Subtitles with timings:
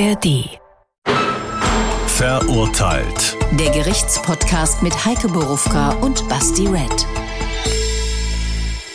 [0.00, 0.48] ARD.
[2.06, 3.36] Verurteilt.
[3.58, 7.06] Der Gerichtspodcast mit Heike Borufka und Basti Red.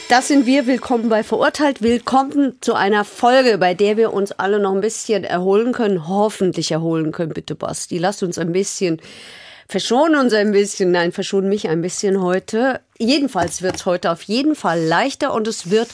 [0.10, 0.66] Das sind wir.
[0.66, 1.84] Willkommen bei Verurteilt.
[1.84, 6.08] Willkommen zu einer Folge, bei der wir uns alle noch ein bisschen erholen können.
[6.08, 8.00] Hoffentlich erholen können, bitte, Basti.
[8.00, 9.00] Lass uns ein bisschen
[9.68, 10.90] verschonen uns ein bisschen.
[10.90, 12.82] Nein, verschonen mich ein bisschen heute.
[12.98, 15.90] Jedenfalls wird es heute auf jeden Fall leichter und es wird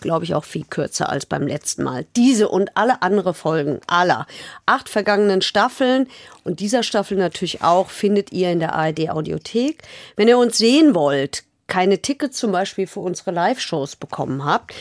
[0.00, 2.06] glaube ich, auch viel kürzer als beim letzten Mal.
[2.16, 4.26] Diese und alle andere Folgen aller
[4.66, 6.08] acht vergangenen Staffeln
[6.44, 9.82] und dieser Staffel natürlich auch findet ihr in der ARD Audiothek.
[10.16, 14.72] Wenn ihr uns sehen wollt, keine Tickets zum Beispiel für unsere Live-Shows bekommen habt,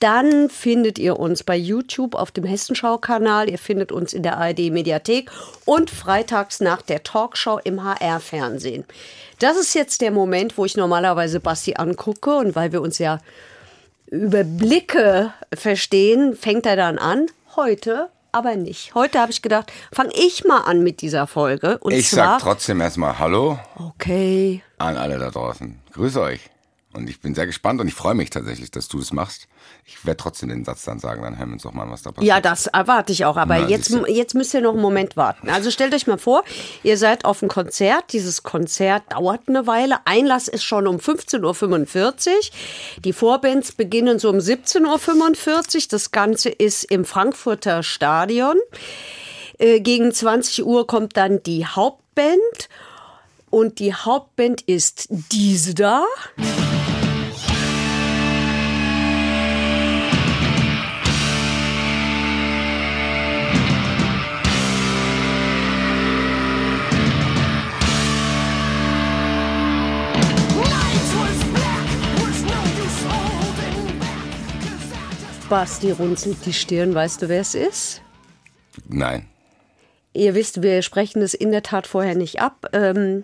[0.00, 3.50] dann findet ihr uns bei YouTube auf dem Hessenschau-Kanal.
[3.50, 5.30] Ihr findet uns in der ARD-Mediathek
[5.66, 8.84] und freitags nach der Talkshow im HR-Fernsehen.
[9.38, 13.20] Das ist jetzt der Moment, wo ich normalerweise Basti angucke und weil wir uns ja
[14.10, 17.26] über Blicke verstehen, fängt er dann an.
[17.56, 18.94] Heute aber nicht.
[18.94, 21.78] Heute habe ich gedacht, fange ich mal an mit dieser Folge.
[21.78, 24.62] Und ich zwar, sag trotzdem erstmal Hallo Okay.
[24.78, 25.78] an alle da draußen.
[25.92, 26.40] Grüße euch.
[26.92, 29.46] Und ich bin sehr gespannt und ich freue mich tatsächlich, dass du das machst.
[29.84, 32.10] Ich werde trotzdem den Satz dann sagen, dann hören wir uns doch mal was da
[32.10, 32.28] passiert.
[32.28, 33.36] Ja, das erwarte ich auch.
[33.36, 35.48] Aber Na, jetzt, jetzt müsst ihr noch einen Moment warten.
[35.48, 36.42] Also stellt euch mal vor,
[36.82, 38.12] ihr seid auf einem Konzert.
[38.12, 39.98] Dieses Konzert dauert eine Weile.
[40.04, 42.34] Einlass ist schon um 15.45 Uhr.
[43.04, 45.82] Die Vorbands beginnen so um 17.45 Uhr.
[45.90, 48.56] Das Ganze ist im Frankfurter Stadion.
[49.58, 52.68] Äh, Gegen 20 Uhr kommt dann die Hauptband.
[53.48, 56.04] Und die Hauptband ist diese da.
[75.48, 76.94] Basti runzelt die Stirn.
[76.94, 78.02] Weißt du, wer es ist?
[78.88, 79.26] Nein.
[80.12, 82.66] Ihr wisst, wir sprechen es in der Tat vorher nicht ab.
[82.72, 83.22] Ähm,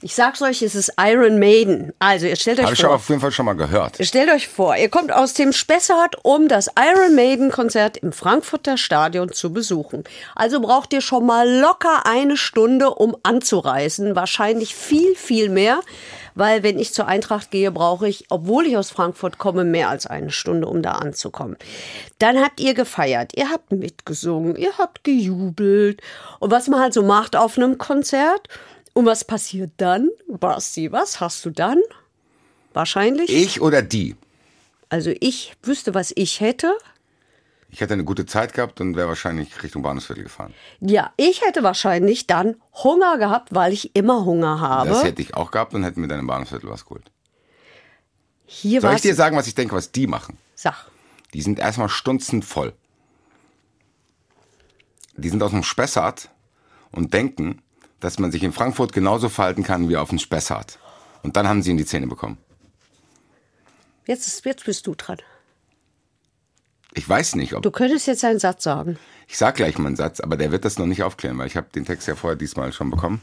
[0.00, 1.92] ich sag's euch, es ist Iron Maiden.
[1.98, 2.88] Also, ihr stellt euch Habe ich vor.
[2.88, 3.98] aber auf jeden Fall schon mal gehört.
[4.00, 8.12] Ihr stellt euch vor, ihr kommt aus dem Spessart, um das Iron Maiden Konzert im
[8.12, 10.04] Frankfurter Stadion zu besuchen.
[10.34, 14.16] Also braucht ihr schon mal locker eine Stunde, um anzureisen.
[14.16, 15.80] Wahrscheinlich viel, viel mehr.
[16.34, 20.06] Weil wenn ich zur Eintracht gehe, brauche ich, obwohl ich aus Frankfurt komme, mehr als
[20.06, 21.56] eine Stunde, um da anzukommen.
[22.18, 26.00] Dann habt ihr gefeiert, ihr habt mitgesungen, ihr habt gejubelt.
[26.40, 28.48] Und was man halt so macht auf einem Konzert.
[28.94, 30.10] Und was passiert dann?
[30.28, 31.80] Basti, was hast du dann?
[32.74, 33.30] Wahrscheinlich.
[33.30, 34.16] Ich oder die?
[34.88, 36.74] Also ich wüsste, was ich hätte.
[37.72, 40.52] Ich hätte eine gute Zeit gehabt und wäre wahrscheinlich Richtung Bahnhofsviertel gefahren.
[40.80, 44.90] Ja, ich hätte wahrscheinlich dann Hunger gehabt, weil ich immer Hunger habe.
[44.90, 47.10] Das hätte ich auch gehabt und hätte mir dann im Bahnhofsviertel was geholt.
[48.44, 50.36] Hier Soll ich dir sagen, was ich denke, was die machen?
[50.54, 50.86] Sag.
[51.32, 52.74] Die sind erstmal stunzen voll.
[55.16, 56.28] Die sind aus dem Spessart
[56.90, 57.62] und denken,
[58.00, 60.78] dass man sich in Frankfurt genauso verhalten kann wie auf dem Spessart.
[61.22, 62.36] Und dann haben sie in die Zähne bekommen.
[64.06, 65.18] Jetzt, ist, jetzt bist du dran.
[66.94, 68.98] Ich weiß nicht, ob Du könntest jetzt einen Satz sagen.
[69.26, 71.56] Ich sag gleich mal einen Satz, aber der wird das noch nicht aufklären, weil ich
[71.56, 73.22] habe den Text ja vorher diesmal schon bekommen.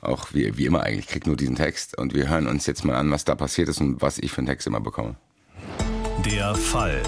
[0.00, 1.98] Auch wie, wie immer eigentlich, krieg nur diesen Text.
[1.98, 4.38] Und wir hören uns jetzt mal an, was da passiert ist und was ich für
[4.38, 5.16] einen Text immer bekomme.
[6.24, 7.02] Der Fall.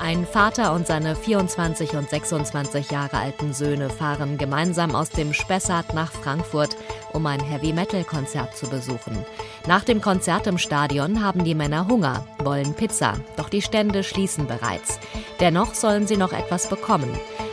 [0.00, 5.94] Ein Vater und seine 24 und 26 Jahre alten Söhne fahren gemeinsam aus dem Spessart
[5.94, 6.76] nach Frankfurt,
[7.12, 9.24] um ein Heavy-Metal-Konzert zu besuchen.
[9.68, 14.48] Nach dem Konzert im Stadion haben die Männer Hunger, wollen Pizza, doch die Stände schließen
[14.48, 14.98] bereits.
[15.38, 17.08] Dennoch sollen sie noch etwas bekommen.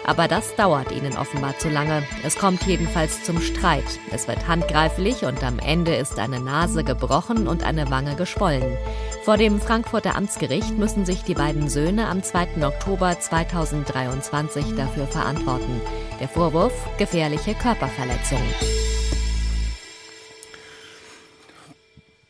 [0.08, 2.02] Aber das dauert ihnen offenbar zu lange.
[2.24, 3.84] Es kommt jedenfalls zum Streit.
[4.12, 8.76] Es wird handgreiflich und am Ende ist eine Nase gebrochen und eine Wange geschwollen.
[9.24, 12.66] Vor dem Frankfurter Amtsgericht müssen sich die beiden Söhne am 2.
[12.66, 15.80] Oktober 2023 dafür verantworten.
[16.20, 18.42] Der Vorwurf gefährliche Körperverletzung.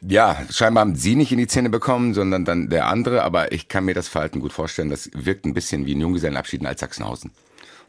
[0.10, 3.68] Ja, scheinbar haben sie nicht in die Zähne bekommen, sondern dann der andere, aber ich
[3.68, 4.90] kann mir das Verhalten gut vorstellen.
[4.90, 7.30] Das wirkt ein bisschen wie ein Junggesellenabschied in Altsachsenhausen.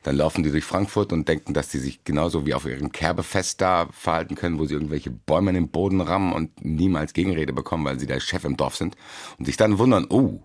[0.02, 3.62] Dann laufen die durch Frankfurt und denken, dass sie sich genauso wie auf ihrem Kerbefest
[3.62, 7.86] da verhalten können, wo sie irgendwelche Bäume in den Boden rammen und niemals Gegenrede bekommen,
[7.86, 8.96] weil sie der Chef im Dorf sind.
[9.38, 10.42] Und sich dann wundern, oh,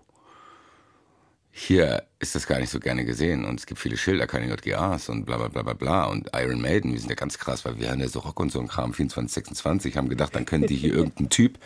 [1.58, 5.08] hier ist das gar nicht so gerne gesehen und es gibt viele Schilder, keine JGAs
[5.08, 7.78] und bla bla bla bla bla und Iron Maiden, wir sind ja ganz krass, weil
[7.78, 10.66] wir haben ja so Rock und so ein Kram, 24, 26, haben gedacht, dann können
[10.66, 11.58] die hier irgendeinen Typ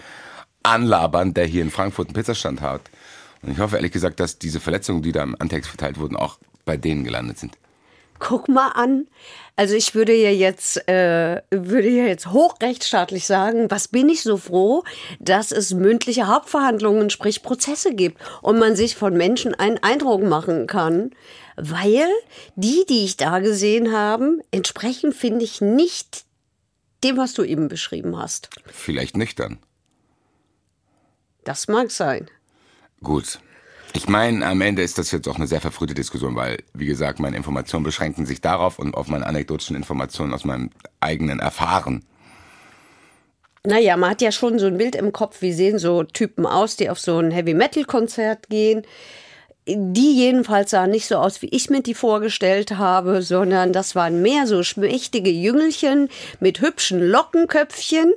[0.62, 2.82] anlabern, der hier in Frankfurt einen Pizzastand hat.
[3.42, 6.38] Und ich hoffe ehrlich gesagt, dass diese Verletzungen, die da im Antext verteilt wurden, auch
[6.64, 7.58] bei denen gelandet sind.
[8.20, 9.08] Guck mal an.
[9.56, 14.37] Also ich würde ja jetzt, äh, würde ja jetzt hochrechtsstaatlich sagen, was bin ich so
[14.37, 14.84] froh,
[15.19, 20.67] dass es mündliche Hauptverhandlungen, sprich Prozesse gibt und man sich von Menschen einen Eindruck machen
[20.67, 21.11] kann,
[21.56, 22.08] weil
[22.55, 26.25] die, die ich da gesehen habe, entsprechen, finde ich, nicht
[27.05, 28.50] dem, was du eben beschrieben hast.
[28.67, 29.58] Vielleicht nüchtern.
[31.44, 32.31] Das mag sein.
[33.02, 33.40] Gut.
[33.92, 37.19] Ich meine, am Ende ist das jetzt auch eine sehr verfrühte Diskussion, weil, wie gesagt,
[37.19, 40.70] meine Informationen beschränken sich darauf und auf meine anekdotischen Informationen aus meinem
[41.00, 42.04] eigenen Erfahren.
[43.64, 46.76] Naja, man hat ja schon so ein Bild im Kopf, wie sehen so Typen aus,
[46.76, 48.82] die auf so ein Heavy-Metal-Konzert gehen.
[49.66, 54.22] Die jedenfalls sahen nicht so aus, wie ich mir die vorgestellt habe, sondern das waren
[54.22, 56.08] mehr so schmächtige Jüngelchen
[56.40, 58.14] mit hübschen Lockenköpfchen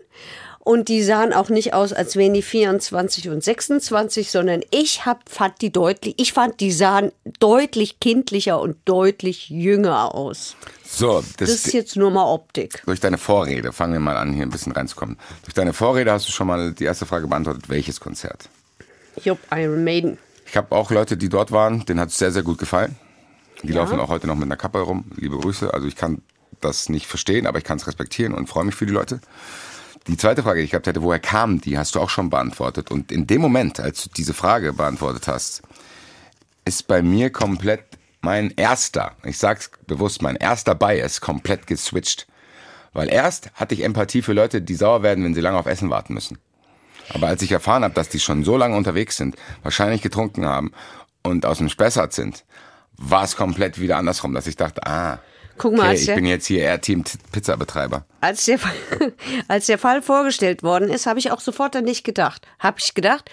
[0.66, 5.30] und die sahen auch nicht aus, als wären die 24 und 26, sondern ich hab,
[5.30, 10.56] fand die deutlich, ich fand, die sahen deutlich kindlicher und deutlich jünger aus.
[10.86, 12.82] So, das, das ist jetzt nur mal Optik.
[12.86, 15.18] Durch deine Vorrede, fangen wir mal an, hier ein bisschen reinzukommen.
[15.44, 18.48] Durch deine Vorrede hast du schon mal die erste Frage beantwortet, welches Konzert?
[19.22, 20.18] Jupp, Iron Maiden.
[20.46, 22.96] Ich habe auch Leute, die dort waren, denen hat es sehr, sehr gut gefallen.
[23.64, 23.82] Die ja.
[23.82, 25.06] laufen auch heute noch mit einer Kappe herum.
[25.18, 25.74] Liebe Grüße.
[25.74, 26.22] Also ich kann
[26.62, 29.20] das nicht verstehen, aber ich kann es respektieren und freue mich für die Leute.
[30.08, 32.92] Die zweite Frage, die ich gehabt hätte, woher kamen die, hast du auch schon beantwortet.
[32.92, 35.62] Und in dem Moment, als du diese Frage beantwortet hast,
[36.66, 37.86] ist bei mir komplett
[38.22, 42.28] mein erster, ich sag's bewusst, mein erster Bias komplett geswitcht.
[42.94, 45.90] Weil erst hatte ich Empathie für Leute, die sauer werden, wenn sie lange auf Essen
[45.90, 46.38] warten müssen.
[47.10, 50.72] Aber als ich erfahren habe, dass die schon so lange unterwegs sind, wahrscheinlich getrunken haben
[51.22, 52.46] und aus dem Spessart sind,
[52.98, 55.20] war es komplett wieder andersrum, dass ich dachte, ah,
[55.58, 58.06] Guck mal, okay, ich bin jetzt hier eher Team Pizzabetreiber.
[58.22, 58.60] Als der,
[59.48, 62.48] als der Fall vorgestellt worden ist, habe ich auch sofort an dich gedacht.
[62.60, 63.30] Habe ich gedacht,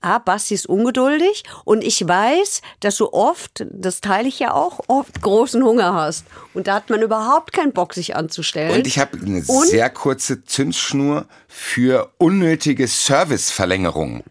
[0.00, 4.80] ah, Basti ist ungeduldig und ich weiß, dass du oft, das teile ich ja auch,
[4.86, 6.26] oft großen Hunger hast.
[6.54, 8.72] Und da hat man überhaupt keinen Bock, sich anzustellen.
[8.72, 9.66] Und ich habe eine und?
[9.66, 14.22] sehr kurze Zündschnur für unnötige Serviceverlängerungen,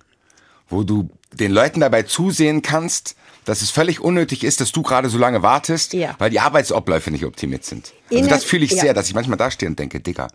[0.70, 3.16] wo du den Leuten dabei zusehen kannst,
[3.48, 6.16] dass es völlig unnötig ist, dass du gerade so lange wartest, ja.
[6.20, 7.94] weil die Arbeitsabläufe nicht optimiert sind.
[8.12, 8.82] Also das fühle ich ja.
[8.82, 10.28] sehr, dass ich manchmal da stehe und denke, Digga,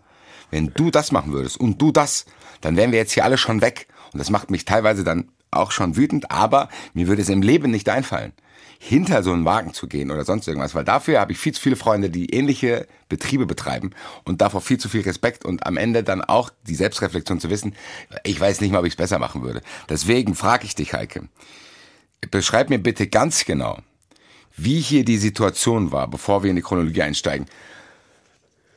[0.49, 2.25] wenn du das machen würdest und du das,
[2.61, 3.87] dann wären wir jetzt hier alle schon weg.
[4.13, 7.69] Und das macht mich teilweise dann auch schon wütend, aber mir würde es im Leben
[7.69, 8.33] nicht einfallen,
[8.79, 11.61] hinter so einen Wagen zu gehen oder sonst irgendwas, weil dafür habe ich viel zu
[11.61, 13.91] viele Freunde, die ähnliche Betriebe betreiben
[14.23, 17.75] und davor viel zu viel Respekt und am Ende dann auch die Selbstreflexion zu wissen,
[18.23, 19.61] ich weiß nicht mal, ob ich es besser machen würde.
[19.87, 21.29] Deswegen frage ich dich, Heike,
[22.31, 23.79] beschreib mir bitte ganz genau,
[24.55, 27.47] wie hier die Situation war, bevor wir in die Chronologie einsteigen.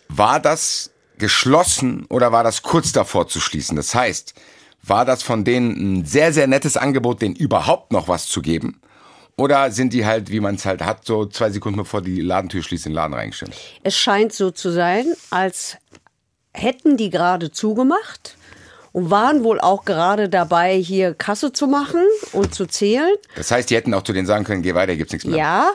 [0.08, 3.76] War das geschlossen oder war das kurz davor zu schließen?
[3.76, 4.34] Das heißt,
[4.82, 8.81] war das von denen ein sehr, sehr nettes Angebot, denen überhaupt noch was zu geben?
[9.37, 12.62] Oder sind die halt, wie man es halt hat, so zwei Sekunden bevor die Ladentür
[12.62, 13.52] schließt, in den Laden reingestellt?
[13.82, 15.76] Es scheint so zu sein, als
[16.54, 18.37] hätten die gerade zugemacht
[18.96, 22.00] und waren wohl auch gerade dabei, hier Kasse zu machen
[22.32, 23.14] und zu zählen.
[23.34, 25.37] Das heißt, die hätten auch zu denen sagen können, geh weiter, gibt's nichts mehr.
[25.37, 25.70] Ja,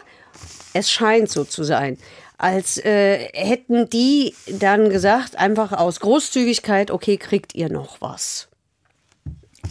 [0.74, 2.00] es scheint so zu sein.
[2.40, 8.48] Als äh, hätten die dann gesagt, einfach aus Großzügigkeit, okay, kriegt ihr noch was.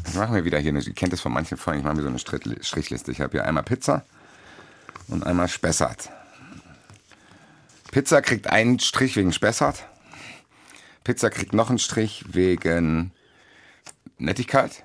[0.04, 2.02] Dann machen wir wieder hier, eine, ihr kennt das von manchen Freunden, ich mache mir
[2.02, 3.10] so eine Strichliste.
[3.10, 4.04] Ich habe hier einmal Pizza
[5.08, 6.08] und einmal Spessart.
[7.90, 9.82] Pizza kriegt einen Strich wegen Spessart.
[11.02, 13.10] Pizza kriegt noch einen Strich wegen
[14.20, 14.82] Nettigkeit.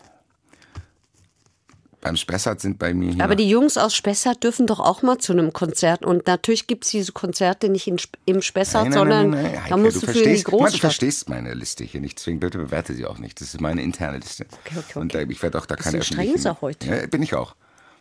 [2.02, 3.24] Beim Spessart sind bei mir hier.
[3.24, 6.06] Aber die Jungs aus Spessart dürfen doch auch mal zu einem Konzert.
[6.06, 9.64] Und natürlich gibt es diese Konzerte nicht in, im Spessart, nein, nein, sondern nein, nein,
[9.70, 10.74] da musst du, du für die Großstadt.
[10.76, 12.20] Du verstehst meine Liste hier nicht.
[12.20, 13.42] Deswegen bitte bewerte sie auch nicht.
[13.42, 14.46] Das ist meine interne Liste.
[14.66, 15.00] Okay, okay, okay.
[15.00, 16.38] Und ich werde auch da keine öffentlichen...
[16.38, 16.88] streng heute.
[16.88, 17.56] Ja, bin ich auch.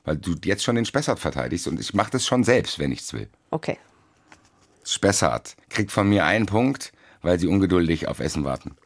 [0.04, 1.66] Weil du jetzt schon den Spessart verteidigst.
[1.66, 3.30] Und ich mache das schon selbst, wenn ich es will.
[3.50, 3.78] Okay.
[4.84, 8.76] Spessart kriegt von mir einen Punkt, weil sie ungeduldig auf Essen warten.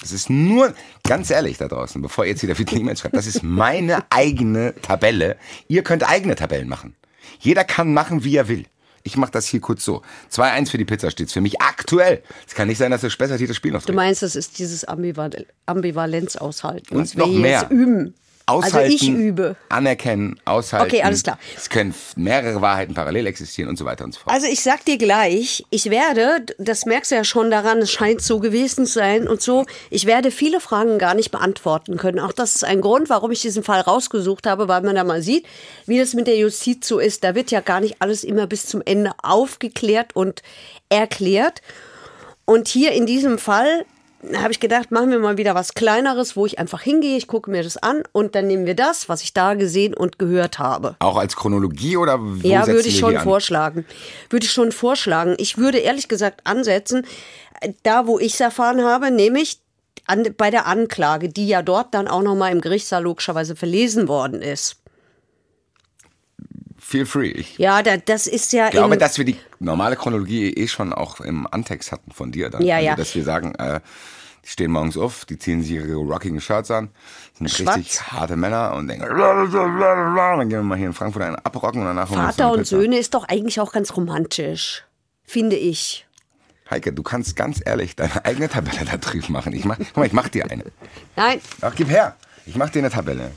[0.00, 0.74] Das ist nur,
[1.06, 4.74] ganz ehrlich da draußen, bevor ihr jetzt wieder viele E-Mails schreibt, das ist meine eigene
[4.80, 5.36] Tabelle.
[5.68, 6.96] Ihr könnt eigene Tabellen machen.
[7.38, 8.64] Jeder kann machen, wie er will.
[9.02, 10.02] Ich mache das hier kurz so.
[10.32, 12.22] 2-1 für die Pizza steht's für mich aktuell.
[12.46, 14.58] Es kann nicht sein, dass der Spessart hier das Spiel noch Du meinst, das ist
[14.58, 16.96] dieses Ambivalenz aushalten.
[16.96, 17.66] Und noch mehr.
[17.70, 18.14] üben.
[18.50, 19.56] Aushalten, also ich übe.
[19.68, 20.86] Anerkennen, aushalten.
[20.86, 21.38] Okay, alles klar.
[21.56, 24.34] Es können mehrere Wahrheiten parallel existieren und so weiter und so fort.
[24.34, 28.22] Also ich sag dir gleich, ich werde, das merkst du ja schon daran, es scheint
[28.22, 32.18] so gewesen zu sein und so, ich werde viele Fragen gar nicht beantworten können.
[32.18, 35.22] Auch das ist ein Grund, warum ich diesen Fall rausgesucht habe, weil man da mal
[35.22, 35.46] sieht,
[35.86, 37.24] wie das mit der Justiz so ist.
[37.24, 40.42] Da wird ja gar nicht alles immer bis zum Ende aufgeklärt und
[40.88, 41.62] erklärt.
[42.44, 43.84] Und hier in diesem Fall
[44.34, 47.50] habe ich gedacht, machen wir mal wieder was Kleineres, wo ich einfach hingehe, ich gucke
[47.50, 50.96] mir das an und dann nehmen wir das, was ich da gesehen und gehört habe.
[50.98, 53.84] Auch als Chronologie oder wo Ja, würde ich schon vorschlagen.
[54.28, 55.34] Würde ich schon vorschlagen.
[55.38, 57.06] Ich würde ehrlich gesagt ansetzen,
[57.82, 59.58] da wo ich es erfahren habe, nämlich
[60.06, 64.42] an, bei der Anklage, die ja dort dann auch nochmal im Gerichtssaal logischerweise verlesen worden
[64.42, 64.79] ist.
[66.90, 67.28] Feel free.
[67.28, 70.92] Ich Ja, da, das ist ja glaube, in, dass wir die normale Chronologie eh schon
[70.92, 72.50] auch im Antext hatten von dir.
[72.50, 72.62] Dann.
[72.62, 72.96] Ja, also, ja.
[72.96, 73.78] Dass wir sagen, äh,
[74.44, 76.88] die stehen morgens auf, die ziehen sich ihre rockigen Shirts an,
[77.38, 77.76] sind Schwarz.
[77.76, 81.86] richtig harte Männer und denken, dann gehen wir mal hier in Frankfurt einen abrocken und
[81.86, 82.66] danach Vater und.
[82.66, 84.84] Söhne ist doch eigentlich auch ganz romantisch.
[85.22, 86.08] Finde ich.
[86.70, 89.52] Heike, du kannst ganz ehrlich deine eigene Tabelle da drüben machen.
[89.52, 90.64] Ich mach, guck mal, ich mach dir eine.
[91.14, 92.16] Nein, Ach, gib her.
[92.46, 93.30] Ich mach dir eine Tabelle.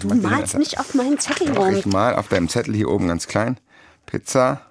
[0.00, 1.74] Du malst nicht auf meinen Zettel rum.
[1.74, 3.58] ich mal auf deinem Zettel hier oben ganz klein.
[4.06, 4.62] Pizza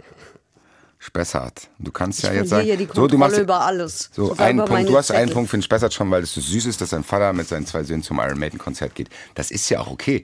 [0.99, 1.69] Spessart.
[1.79, 4.11] Du kannst ja Ich jetzt verliere sagen, hier die so, du machst über alles.
[4.13, 4.87] So, Sogar einen Punkt.
[4.87, 5.33] Du hast einen Zettel.
[5.33, 7.65] Punkt für den Spessart schon, weil es so süß ist, dass sein Vater mit seinen
[7.65, 9.09] zwei Söhnen zum Iron Maiden Konzert geht.
[9.33, 10.23] Das ist ja auch okay.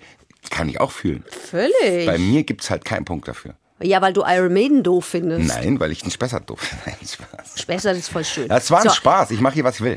[0.51, 1.25] Kann ich auch fühlen.
[1.49, 2.05] Völlig.
[2.05, 3.55] Bei mir gibt's halt keinen Punkt dafür.
[3.81, 5.47] Ja, weil du Iron Maiden doof findest.
[5.47, 6.97] Nein, weil ich den Spessart doof finde.
[7.55, 8.47] Spessart ist voll schön.
[8.47, 9.31] Das war ein So, Spaß.
[9.31, 9.95] Ich mache hier, was ich will.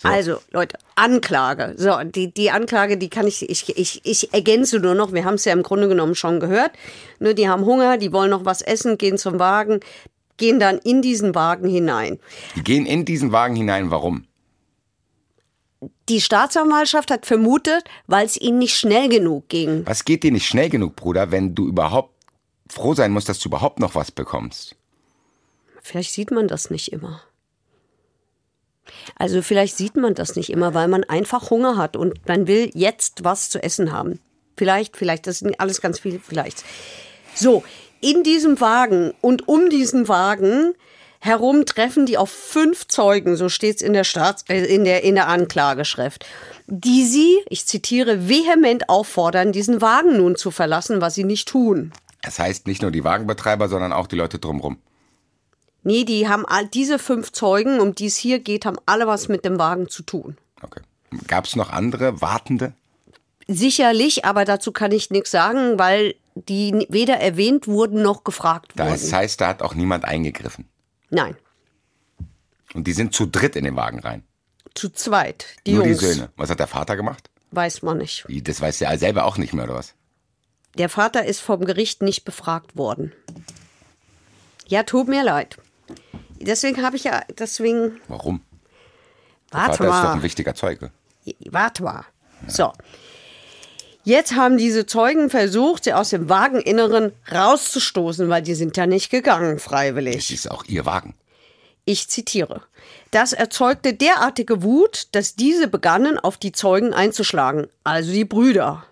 [0.00, 0.08] So.
[0.08, 1.74] Also, Leute, Anklage.
[1.76, 5.12] So, die, die Anklage, die kann ich, ich, ich, ich ergänze nur noch.
[5.12, 6.70] Wir haben es ja im Grunde genommen schon gehört.
[7.18, 9.80] Nur die haben Hunger, die wollen noch was essen, gehen zum Wagen,
[10.36, 12.20] gehen dann in diesen Wagen hinein.
[12.54, 13.90] Die gehen in diesen Wagen hinein.
[13.90, 14.24] Warum?
[16.08, 19.84] Die Staatsanwaltschaft hat vermutet, weil es ihnen nicht schnell genug ging.
[19.84, 22.14] Was geht dir nicht schnell genug, Bruder, wenn du überhaupt
[22.68, 24.76] froh sein musst, dass du überhaupt noch was bekommst?
[25.82, 27.22] Vielleicht sieht man das nicht immer.
[29.18, 32.70] Also vielleicht sieht man das nicht immer, weil man einfach Hunger hat und man will
[32.74, 34.20] jetzt was zu essen haben.
[34.56, 36.64] Vielleicht, vielleicht, das ist alles ganz viel, vielleicht.
[37.34, 37.64] So,
[38.00, 40.74] in diesem Wagen und um diesen Wagen
[41.20, 44.06] herum treffen die auf fünf Zeugen, so steht's in der
[44.48, 46.24] äh, in der in der Anklageschrift,
[46.66, 51.92] die sie, ich zitiere, vehement auffordern, diesen Wagen nun zu verlassen, was sie nicht tun.
[52.22, 54.78] Das heißt nicht nur die Wagenbetreiber, sondern auch die Leute drumrum.
[55.88, 59.28] Nee, die haben all diese fünf Zeugen, um die es hier geht, haben alle was
[59.28, 60.36] mit dem Wagen zu tun.
[60.60, 60.80] Okay.
[61.26, 62.74] Gab's noch andere Wartende?
[63.46, 69.04] Sicherlich, aber dazu kann ich nichts sagen, weil die weder erwähnt wurden noch gefragt Das
[69.04, 69.12] wurden.
[69.14, 70.66] heißt, da hat auch niemand eingegriffen.
[71.08, 71.36] Nein,
[72.74, 74.22] Und die sind zu dritt in den Wagen rein.
[74.74, 75.46] zu zweit.
[75.66, 76.00] Die Nur Jungs.
[76.00, 76.30] die Söhne.
[76.36, 77.30] Was hat der Vater gemacht?
[77.50, 78.26] Weiß man nicht.
[78.28, 79.94] Das weiß er selber auch nicht mehr, oder was?
[80.76, 83.12] Der Vater ist vom Gericht nicht befragt worden.
[84.66, 85.56] Ja, tut mir leid.
[86.40, 88.40] Deswegen habe ich ja, deswegen, Warum?
[89.52, 90.12] Der warte Vater ist doch mal.
[90.14, 90.90] ein wichtiger Zeuge.
[91.50, 92.04] Warte mal.
[92.46, 92.72] So.
[94.04, 99.10] Jetzt haben diese Zeugen versucht, sie aus dem Wageninneren rauszustoßen, weil die sind ja nicht
[99.10, 100.32] gegangen Das freiwillig.
[100.32, 101.14] ist auch ihr Wagen.
[101.84, 102.62] Ich zitiere.
[103.10, 108.84] Das erzeugte derartige Wut, dass diese begannen, auf die Zeugen einzuschlagen, also die Brüder.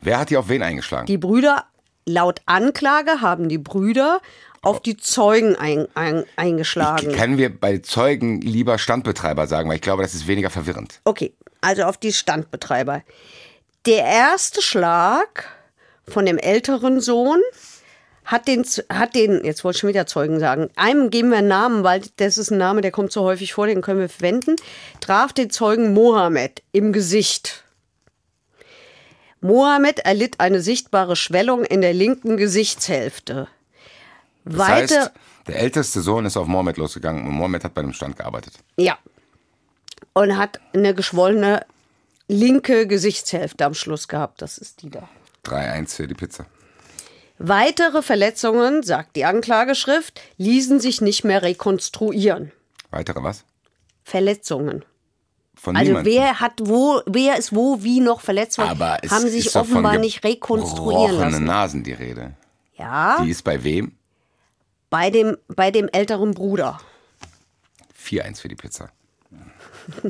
[0.00, 1.06] Wer hat hier auf wen eingeschlagen?
[1.06, 1.64] Die Brüder,
[2.06, 4.20] laut Anklage, haben die Brüder
[4.62, 7.12] auf die Zeugen ein, ein, eingeschlagen.
[7.12, 11.00] Können wir bei Zeugen lieber Standbetreiber sagen, weil ich glaube, das ist weniger verwirrend.
[11.04, 13.02] Okay, also auf die Standbetreiber.
[13.86, 15.48] Der erste Schlag
[16.08, 17.40] von dem älteren Sohn
[18.24, 21.48] hat den, hat den, jetzt wollte ich schon wieder Zeugen sagen, einem geben wir einen
[21.48, 24.56] Namen, weil das ist ein Name, der kommt so häufig vor, den können wir verwenden,
[25.00, 27.62] traf den Zeugen Mohammed im Gesicht.
[29.46, 33.48] Mohammed erlitt eine sichtbare Schwellung in der linken Gesichtshälfte.
[34.44, 35.12] Das Weiter, heißt,
[35.46, 38.54] der älteste Sohn ist auf Mohammed losgegangen und Mohammed hat bei dem Stand gearbeitet.
[38.76, 38.98] Ja.
[40.14, 41.64] Und hat eine geschwollene
[42.28, 44.42] linke Gesichtshälfte am Schluss gehabt.
[44.42, 45.08] Das ist die da.
[45.44, 46.46] 3-1 für die Pizza.
[47.38, 52.50] Weitere Verletzungen, sagt die Anklageschrift, ließen sich nicht mehr rekonstruieren.
[52.90, 53.44] Weitere was?
[54.02, 54.84] Verletzungen.
[55.66, 56.12] Von Also niemandem.
[56.12, 59.56] wer hat wo, wer ist wo, wie noch verletzt worden, Aber es haben sich ist
[59.56, 61.42] offenbar nicht rekonstruieren lassen.
[61.44, 62.34] Nasen die Rede.
[62.78, 63.96] Ja, Die ist bei wem?
[64.90, 66.78] bei dem, bei dem älteren Bruder.
[68.00, 68.90] 4-1 für die Pizza.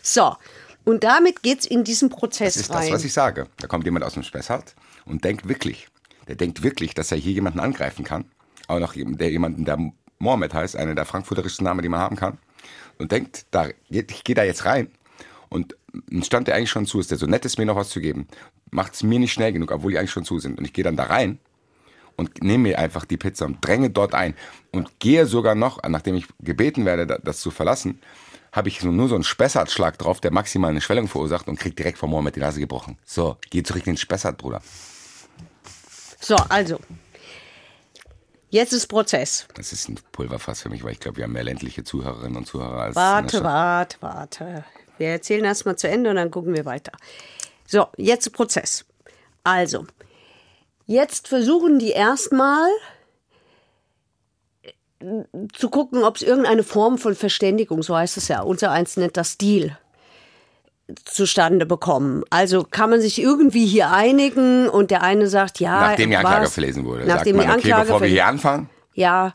[0.00, 0.36] So,
[0.84, 2.82] und damit geht's in diesen Prozess Das ist rein.
[2.82, 3.48] das, was ich sage.
[3.56, 5.88] Da kommt jemand aus dem Spessart und denkt wirklich,
[6.28, 8.26] der denkt wirklich, dass er hier jemanden angreifen kann.
[8.68, 9.78] Auch noch der jemanden, der
[10.18, 12.38] Mohammed heißt, einer der frankfurterischsten Namen, die man haben kann.
[12.98, 14.88] Und denkt, da, ich gehe da jetzt rein
[15.48, 15.76] und
[16.10, 18.00] ein Stand, der eigentlich schon zu ist, der so nett ist, mir noch was zu
[18.00, 18.26] geben,
[18.70, 20.58] macht es mir nicht schnell genug, obwohl die eigentlich schon zu sind.
[20.58, 21.38] Und ich gehe dann da rein
[22.16, 24.34] und nehme mir einfach die Pizza und dränge dort ein
[24.72, 28.00] und gehe sogar noch, nachdem ich gebeten werde, da- das zu verlassen,
[28.52, 31.98] habe ich nur so einen Spessartschlag drauf, der maximal eine Schwellung verursacht und krieg direkt
[31.98, 32.98] vom Mohammed die Nase gebrochen.
[33.04, 34.62] So, geh zurück in den Spessart, Bruder.
[36.20, 36.78] So, also.
[38.54, 39.48] Jetzt ist Prozess.
[39.54, 42.46] Das ist ein Pulverfass für mich, weil ich glaube, wir haben mehr ländliche Zuhörerinnen und
[42.46, 42.94] Zuhörer als.
[42.94, 44.64] Warte, warte, warte.
[44.96, 46.92] Wir erzählen erst mal zu Ende und dann gucken wir weiter.
[47.66, 48.84] So, jetzt Prozess.
[49.42, 49.88] Also,
[50.86, 52.68] jetzt versuchen die erstmal
[54.62, 54.72] äh,
[55.52, 59.16] zu gucken, ob es irgendeine Form von Verständigung, so heißt es ja, unser eins nennt
[59.16, 59.76] das Stil,
[61.04, 62.24] zustande bekommen.
[62.30, 65.88] Also kann man sich irgendwie hier einigen und der eine sagt, ja.
[65.88, 67.04] Nachdem die Anklage was- verlesen wurde.
[67.06, 68.68] Nachdem sagt man, die Anklage okay, bevor wir hier anfangen.
[68.92, 69.34] Ja,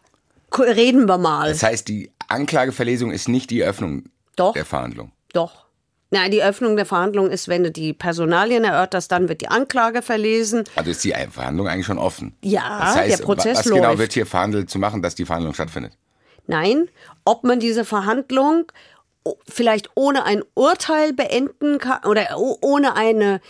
[0.58, 1.50] reden wir mal.
[1.50, 4.54] Das heißt, die Anklageverlesung ist nicht die Eröffnung Doch.
[4.54, 5.12] der Verhandlung.
[5.34, 5.66] Doch.
[6.12, 10.02] Nein, die Öffnung der Verhandlung ist, wenn du die Personalien erörterst, dann wird die Anklage
[10.02, 10.64] verlesen.
[10.76, 12.36] Also ist die Verhandlung eigentlich schon offen.
[12.42, 14.00] Ja, das heißt, der Prozess was genau läuft.
[14.00, 15.94] wird hier verhandelt, zu machen, dass die Verhandlung stattfindet?
[16.48, 16.90] Nein,
[17.26, 18.72] ob man diese Verhandlung
[19.48, 23.42] vielleicht ohne ein Urteil beenden kann oder ohne eine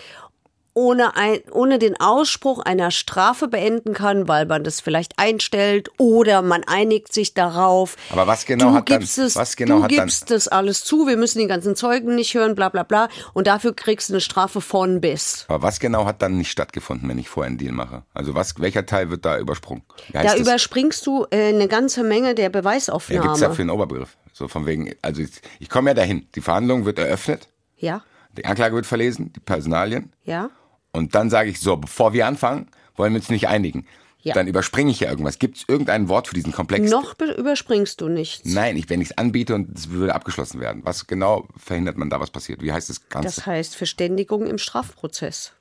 [0.76, 6.42] ohne, ein, ohne den Ausspruch einer Strafe beenden kann, weil man das vielleicht einstellt oder
[6.42, 7.98] man einigt sich darauf.
[8.12, 10.48] Aber was genau du hat dann- gibst es, was genau du hat dann- gibst das
[10.48, 13.10] alles zu, wir müssen die ganzen Zeugen nicht hören, bla bla bla.
[13.34, 15.46] Und dafür kriegst du eine Strafe von bis.
[15.50, 18.04] Aber was genau hat dann nicht stattgefunden, wenn ich vorher einen Deal mache?
[18.14, 19.84] Also was, welcher Teil wird da übersprungen?
[20.14, 20.36] Da das?
[20.40, 23.22] überspringst du äh, eine ganze Menge der Ja, Beweisaufnahme.
[23.24, 24.16] gibt es dafür einen Oberbegriff?
[24.40, 26.26] So von wegen, also ich, ich komme ja dahin.
[26.34, 28.04] Die Verhandlung wird eröffnet, ja,
[28.38, 30.14] die Anklage wird verlesen, die Personalien.
[30.24, 30.50] ja.
[30.92, 33.86] Und dann sage ich so, bevor wir anfangen, wollen wir uns nicht einigen.
[34.22, 34.34] Ja.
[34.34, 35.38] Dann überspringe ich ja irgendwas.
[35.38, 36.90] Gibt es irgendein Wort für diesen Komplex?
[36.90, 38.50] Noch be- überspringst du nichts.
[38.52, 40.82] Nein, ich, wenn ich es anbiete und es würde abgeschlossen werden.
[40.86, 42.64] Was genau verhindert man da, was passiert?
[42.64, 43.28] Wie heißt das Ganze?
[43.28, 45.52] Das heißt Verständigung im Strafprozess.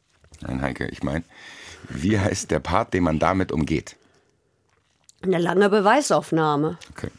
[0.40, 1.25] Nein, Heike, ich meine,
[1.90, 3.97] wie heißt der Part, den man damit umgeht?
[5.20, 6.78] Eine lange Beweisaufnahme.
[6.92, 7.11] Okay.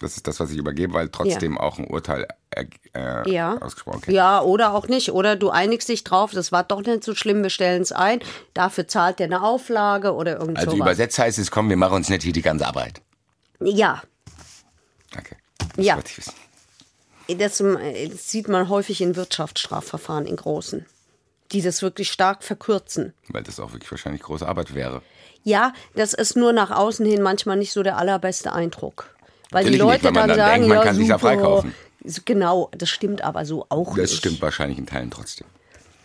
[0.00, 3.58] Das ist das, was ich übergebe, weil trotzdem auch ein Urteil äh, äh, Ja.
[3.58, 4.12] ausgesprochen okay.
[4.12, 5.10] Ja, oder auch nicht.
[5.12, 8.20] Oder du einigst dich drauf, das war doch nicht so schlimm, wir stellen es ein.
[8.54, 10.86] Dafür zahlt der eine Auflage oder irgend Also sowas.
[10.86, 13.00] übersetzt heißt es, komm, wir machen uns nicht hier die ganze Arbeit.
[13.60, 14.02] Ja,
[15.16, 15.36] Okay.
[15.76, 15.96] Das Ja.
[15.96, 20.86] das, äh, das sieht man häufig in Wirtschaftsstrafverfahren in großen,
[21.52, 23.14] die das wirklich stark verkürzen.
[23.28, 25.02] Weil das auch wirklich wahrscheinlich große Arbeit wäre.
[25.44, 29.10] Ja, das ist nur nach außen hin manchmal nicht so der allerbeste Eindruck.
[29.50, 31.08] Weil die Natürlich nicht, Leute weil man dann dann sagen, denkt, man ja, kann sich
[31.08, 31.28] da super.
[31.28, 31.74] freikaufen.
[32.24, 34.18] Genau, das stimmt aber so auch Das nicht.
[34.18, 35.46] stimmt wahrscheinlich in Teilen trotzdem.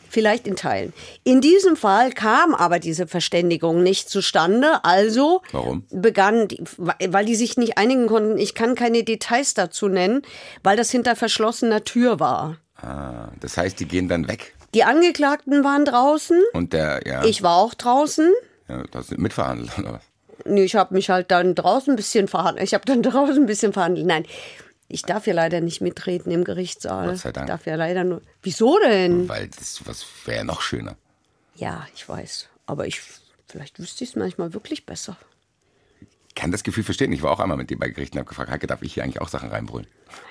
[0.10, 0.94] Vielleicht in Teilen.
[1.24, 4.84] In diesem Fall kam aber diese Verständigung nicht zustande.
[4.84, 5.86] Also Warum?
[5.90, 8.38] begann, die, weil die sich nicht einigen konnten.
[8.38, 10.22] Ich kann keine Details dazu nennen,
[10.62, 12.58] weil das hinter verschlossener Tür war.
[12.76, 14.54] Ah, das heißt, die gehen dann weg.
[14.76, 16.40] Die Angeklagten waren draußen.
[16.54, 18.32] Und der, ja, Ich war auch draußen.
[18.68, 20.02] ja das sind mitverhandelt, oder was?
[20.46, 22.66] Nee, ich habe mich halt dann draußen ein bisschen verhandelt.
[22.68, 24.06] Ich habe dann draußen ein bisschen verhandelt.
[24.06, 24.26] Nein,
[24.88, 27.08] ich darf ja leider nicht mitreden im Gerichtssaal.
[27.08, 27.48] Gott sei Dank.
[27.48, 28.22] Ich darf ja leider nur.
[28.42, 29.28] Wieso denn?
[29.30, 29.82] Weil das
[30.26, 30.96] wäre ja noch schöner.
[31.56, 32.50] Ja, ich weiß.
[32.66, 33.02] Aber ich,
[33.48, 35.18] vielleicht wüsste ich es manchmal wirklich besser.
[36.28, 37.12] Ich kann das Gefühl verstehen.
[37.12, 39.04] Ich war auch einmal mit dir bei Gerichten und habe gefragt, Heike, darf ich hier
[39.04, 39.88] eigentlich auch Sachen reinbrüllen?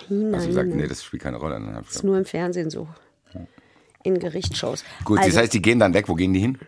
[0.09, 1.59] Nein, Also ich sagte, nee, das spielt keine Rolle.
[1.59, 2.89] Ich ist gesagt, nur im Fernsehen so.
[4.05, 4.85] In Gerichtsshows.
[5.05, 6.09] Gut, also, das heißt, die gehen dann weg.
[6.09, 6.59] Wo gehen die hin?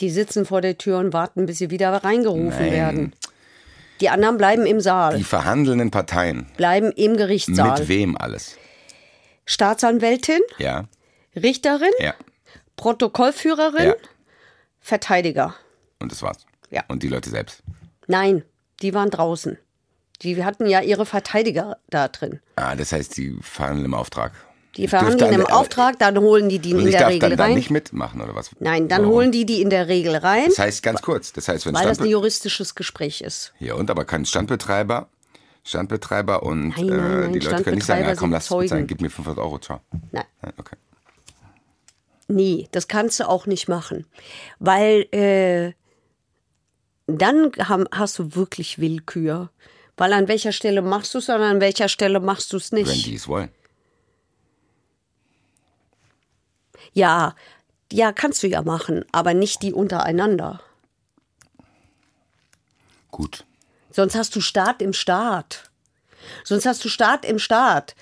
[0.00, 2.72] Die sitzen vor der Tür und warten, bis sie wieder reingerufen Nein.
[2.72, 3.12] werden.
[4.00, 6.46] Die anderen bleiben im Saal, Die verhandelnden Parteien.
[6.56, 7.78] bleiben im Gerichtssaal.
[7.80, 8.56] Mit wem alles?
[9.46, 10.84] Staatsanwältin, Ja,
[11.36, 12.14] Richterin, ja,
[12.76, 13.94] Protokollführerin, ja.
[14.80, 15.54] Verteidiger.
[15.98, 16.46] Und das war's.
[16.70, 16.84] Ja.
[16.88, 17.62] Und die Leute selbst.
[18.06, 18.42] Nein,
[18.80, 19.58] die waren draußen.
[20.22, 22.40] Die hatten ja ihre Verteidiger da drin.
[22.56, 24.32] Ah, das heißt, die verhandeln im Auftrag.
[24.76, 27.54] Die verhandeln an im Auftrag, dann holen die die in der Regel dann da rein.
[27.54, 28.50] nicht mitmachen, oder was?
[28.60, 29.14] Nein, dann Warum?
[29.14, 31.82] holen die die in der Regel rein, Das heißt, ganz kurz, das heißt, wenn weil
[31.82, 33.52] das ein Standbe juristisches Gespräch ist.
[33.58, 35.08] Ja, und aber kann Standbetreiber,
[35.64, 38.44] Standbetreiber und Nein, nein, äh, nein, die Leute können nicht sagen, ja, Standbetreiber komm, lass
[38.44, 38.86] es Zeugen.
[38.86, 39.80] gib mir 500 Euro, ciao.
[40.12, 40.24] Nein.
[40.56, 40.76] Okay.
[42.28, 44.06] Nee, das kannst du auch nicht machen.
[44.60, 45.72] Weil äh,
[47.08, 49.50] dann ham- hast du wirklich Willkür.
[49.96, 52.84] Weil an welcher Stelle machst du es und an welcher Stelle machst du es Wenn
[52.84, 53.04] nicht.
[53.06, 53.50] die es wollen.
[56.92, 57.34] Ja,
[57.92, 60.60] ja, kannst du ja machen, aber nicht die untereinander.
[63.10, 63.44] Gut.
[63.90, 65.70] Sonst hast du Staat im Staat.
[66.44, 67.94] Sonst hast du Staat im Staat.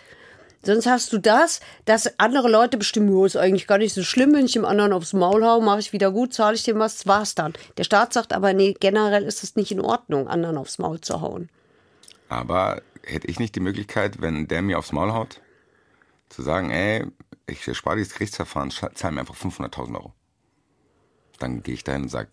[0.62, 4.34] Sonst hast du das, dass andere Leute bestimmen, oh, ist eigentlich gar nicht so schlimm,
[4.34, 6.96] wenn ich dem anderen aufs Maul hau, mache ich wieder gut, zahle ich dem was,
[6.96, 7.54] das war's dann.
[7.76, 11.20] Der Staat sagt aber, nee, generell ist es nicht in Ordnung, anderen aufs Maul zu
[11.20, 11.48] hauen.
[12.28, 15.40] Aber hätte ich nicht die Möglichkeit, wenn der mir aufs Maul haut,
[16.28, 17.06] zu sagen, ey,
[17.48, 20.12] ich spare dieses Gerichtsverfahren, scha- zahl mir einfach 500.000 Euro.
[21.38, 22.28] Dann gehe ich dahin und sage,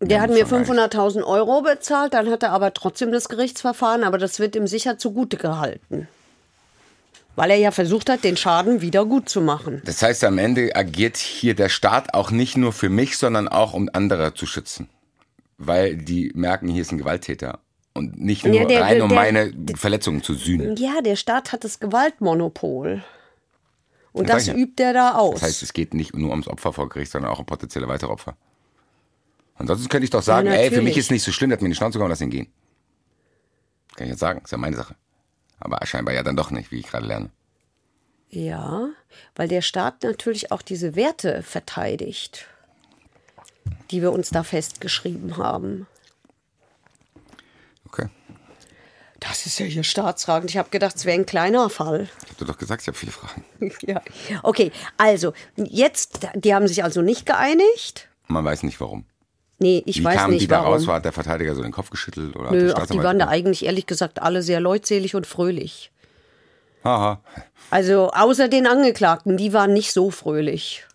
[0.00, 4.38] Der hat mir 500.000 Euro bezahlt, dann hat er aber trotzdem das Gerichtsverfahren, aber das
[4.38, 6.08] wird ihm sicher zugute gehalten.
[7.36, 9.80] Weil er ja versucht hat, den Schaden wieder gut zu machen.
[9.84, 13.72] Das heißt, am Ende agiert hier der Staat auch nicht nur für mich, sondern auch
[13.72, 14.88] um andere zu schützen.
[15.62, 17.58] weil die merken, hier ist ein Gewalttäter.
[17.92, 20.74] Und nicht nur Ja, der- rein, um der- meine Verletzungen zu sühnen.
[20.78, 23.04] Ja, der Staat hat das Gewaltmonopol.
[24.12, 24.54] Und das ja.
[24.54, 25.34] übt er da aus.
[25.34, 28.10] Das heißt, es geht nicht nur ums Opfer vor Gericht, sondern auch um potenzielle weitere
[28.10, 28.36] Opfer.
[29.54, 31.62] Ansonsten könnte ich doch sagen, Ja, ey, für mich ist nicht so schlimm, der hat
[31.62, 32.48] mir in die Schnauze gehauen, lass ihn gehen.
[33.94, 34.96] Kann ich jetzt sagen, ist ja meine Sache.
[35.58, 37.30] Aber scheinbar ja dann doch nicht, wie ich gerade lerne.
[38.30, 38.88] Ja,
[39.34, 42.46] weil der Staat natürlich auch diese Werte verteidigt,
[43.90, 45.86] die wir uns da festgeschrieben haben.
[47.86, 48.08] Okay.
[49.20, 50.50] Das ist ja hier staatsragend.
[50.50, 52.08] Ich habe gedacht, es wäre ein kleiner Fall.
[52.24, 53.44] Ich hab dir doch gesagt, ich habe viele Fragen.
[53.82, 54.00] ja.
[54.42, 58.08] Okay, also jetzt, die haben sich also nicht geeinigt.
[58.28, 59.04] Man weiß nicht warum.
[59.58, 60.72] Nee, ich Wie weiß kamen nicht die da warum.
[60.72, 60.86] raus?
[60.86, 62.34] War hat der Verteidiger so den Kopf geschüttelt?
[62.34, 65.92] Oder Nö, ach, die waren da eigentlich ehrlich gesagt alle sehr leutselig und fröhlich.
[66.82, 67.20] Haha.
[67.68, 70.86] Also außer den Angeklagten, die waren nicht so fröhlich.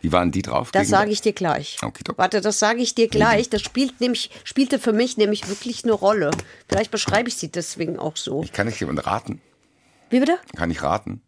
[0.00, 0.70] Wie waren die drauf?
[0.70, 1.78] Das sage ich dir gleich.
[1.82, 2.16] Okidok.
[2.18, 3.50] Warte, das sage ich dir gleich.
[3.50, 6.30] Das spielt nämlich, spielte für mich nämlich wirklich eine Rolle.
[6.68, 8.42] Vielleicht beschreibe ich sie deswegen auch so.
[8.44, 9.40] Ich kann nicht jemand raten.
[10.10, 10.38] Wie bitte?
[10.56, 11.20] Kann ich raten.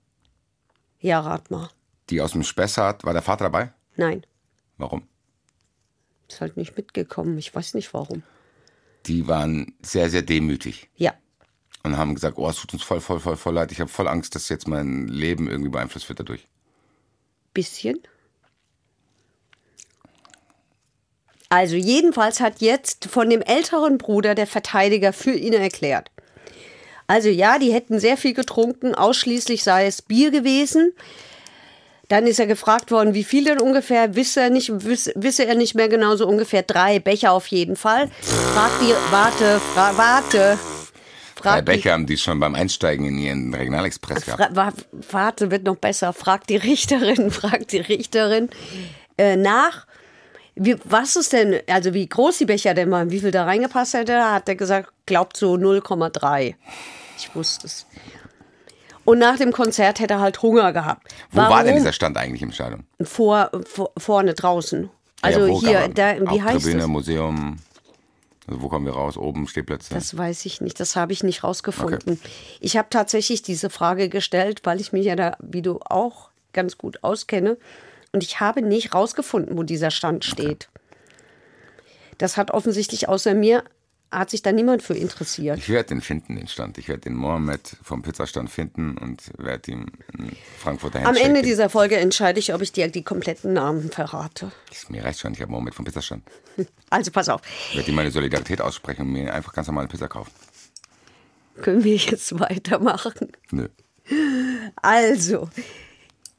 [1.00, 1.68] Ja, rat mal.
[2.11, 3.72] Die aus dem Spessart, war der Vater dabei?
[3.96, 4.24] Nein,
[4.78, 5.02] Warum?
[6.28, 7.37] ist halt nicht mitgekommen.
[7.38, 8.22] Ich weiß nicht warum.
[9.06, 10.88] Die waren sehr, sehr demütig.
[10.96, 11.14] Ja,
[11.83, 13.72] Und haben gesagt, oh, es tut uns voll, voll, voll, voll leid.
[13.72, 16.46] Ich habe voll Angst, dass jetzt mein Leben irgendwie beeinflusst wird dadurch.
[17.52, 17.98] bisschen.
[21.50, 26.10] Also jedenfalls hat jetzt von dem älteren Bruder der Verteidiger für ihn erklärt.
[27.08, 30.92] Also ja, die hätten sehr viel getrunken, ausschließlich sei es Bier gewesen.
[32.08, 35.54] Dann ist er gefragt worden, wie viel denn ungefähr, wisse er nicht, wisse, wisse er
[35.56, 38.08] nicht mehr genau, so ungefähr drei Becher auf jeden Fall.
[38.20, 40.58] Fragt die, warte, fra, warte.
[41.36, 44.40] Drei Fragt die- Becher haben die schon beim Einsteigen in ihren Regionalexpress gehabt.
[44.54, 44.72] Fra wa-
[45.10, 46.12] warte, wird noch besser.
[46.12, 48.50] Fragt die Richterin, fragt die Richterin
[49.16, 49.86] äh, nach.
[50.54, 53.94] Wie, was ist denn, also wie groß die Becher denn waren, wie viel da reingepasst
[53.94, 56.54] hätte, hat er gesagt, glaubt so 0,3.
[57.16, 57.86] Ich wusste es.
[59.04, 61.12] Und nach dem Konzert hätte er halt Hunger gehabt.
[61.30, 61.78] Wo war denn Warum?
[61.78, 62.84] dieser Stand eigentlich im Stadion?
[63.00, 64.90] Vor, vor, vorne draußen.
[65.22, 66.88] Also ja, hier, da, wie heißt Haupttribüne, das?
[66.88, 67.56] Museum.
[68.46, 69.16] Also wo kommen wir raus?
[69.16, 69.94] Oben, Stehplätze.
[69.94, 72.20] Das weiß ich nicht, das habe ich nicht rausgefunden.
[72.60, 76.78] Ich habe tatsächlich diese Frage gestellt, weil ich mich ja da, wie du auch, ganz
[76.78, 77.56] gut auskenne.
[78.12, 80.68] Und ich habe nicht rausgefunden, wo dieser Stand steht.
[82.18, 83.64] Das hat offensichtlich außer mir,
[84.11, 85.57] hat sich da niemand für interessiert.
[85.59, 86.77] Ich werde den finden, den Stand.
[86.79, 89.87] Ich werde den Mohammed vom Pizzastand finden und werde ihm
[90.18, 91.49] einen Frankfurter Am Handshake Ende geben.
[91.51, 94.51] dieser Folge entscheide ich, ob ich dir die kompletten Namen verrate.
[94.88, 96.25] Mir reicht schon, ich habe Mohammed vom Pizzastand.
[96.90, 100.09] Also pass auf, Ich werde ihm meine Solidarität aussprechen und mir einfach ganz normale Pizza
[100.09, 100.33] kaufen.
[101.62, 103.31] können wir jetzt weitermachen?
[103.53, 103.68] Nö.
[104.83, 105.49] Also,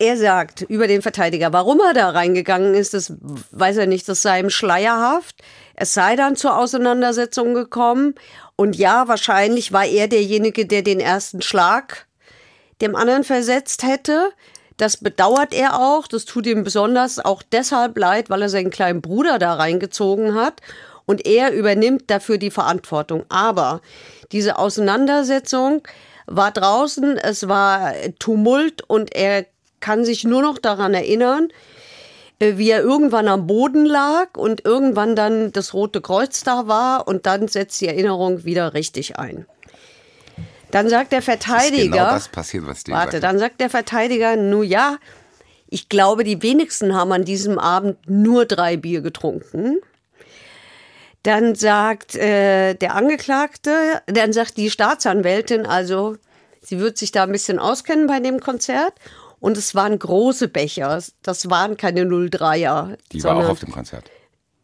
[0.02, 3.14] er sagt über den Verteidiger, warum er da reingegangen ist, das
[3.52, 5.36] weiß er nicht, das sei ihm schleierhaft.
[5.76, 8.16] Es sei dann zur Auseinandersetzung gekommen.
[8.56, 12.08] Und ja, wahrscheinlich war er derjenige, der den ersten Schlag
[12.82, 14.32] dem anderen versetzt hätte.
[14.78, 16.08] Das bedauert er auch.
[16.08, 20.62] Das tut ihm besonders auch deshalb leid, weil er seinen kleinen Bruder da reingezogen hat.
[21.06, 23.24] Und er übernimmt dafür die Verantwortung.
[23.30, 23.82] Aber
[24.32, 25.84] diese Auseinandersetzung
[26.26, 29.46] war draußen, es war Tumult und er
[29.82, 31.50] kann sich nur noch daran erinnern,
[32.40, 37.08] äh, wie er irgendwann am Boden lag und irgendwann dann das Rote Kreuz da war
[37.08, 39.46] und dann setzt die Erinnerung wieder richtig ein.
[40.72, 41.92] Dann sagt der Verteidiger.
[41.92, 44.98] genau das passiert, was dir Warte, gesagt dann sagt der Verteidiger, nu ja,
[45.68, 49.78] ich glaube, die wenigsten haben an diesem Abend nur drei Bier getrunken.
[51.24, 56.18] Dann sagt äh, der Angeklagte, dann sagt die Staatsanwältin, also
[56.62, 58.94] sie wird sich da ein bisschen auskennen bei dem Konzert.
[59.42, 62.96] Und es waren große Becher, das waren keine 03er.
[63.12, 64.10] Die war auch auf dem Konzert.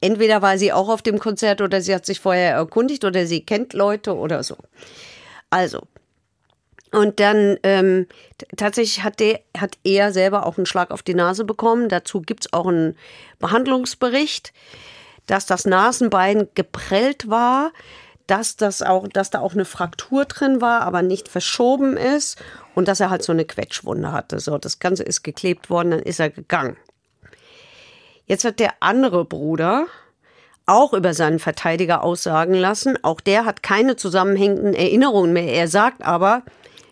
[0.01, 3.41] entweder war sie auch auf dem Konzert oder sie hat sich vorher erkundigt oder sie
[3.41, 4.55] kennt Leute oder so.
[5.49, 5.81] Also.
[6.91, 8.05] Und dann ähm,
[8.55, 11.89] tatsächlich hat, der, hat er selber auch einen Schlag auf die Nase bekommen.
[11.89, 12.95] Dazu gibt es auch einen
[13.39, 14.53] Behandlungsbericht,
[15.25, 17.71] dass das Nasenbein geprellt war,
[18.27, 22.37] dass, das auch, dass da auch eine Fraktur drin war, aber nicht verschoben ist
[22.75, 24.39] und dass er halt so eine Quetschwunde hatte.
[24.39, 26.77] So, das Ganze ist geklebt worden, dann ist er gegangen.
[28.25, 29.87] Jetzt hat der andere Bruder
[30.65, 33.01] auch über seinen Verteidiger aussagen lassen.
[33.01, 35.53] Auch der hat keine zusammenhängenden Erinnerungen mehr.
[35.53, 36.43] Er sagt aber,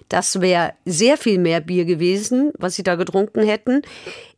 [0.08, 3.82] das wäre sehr viel mehr Bier gewesen, was sie da getrunken hätten.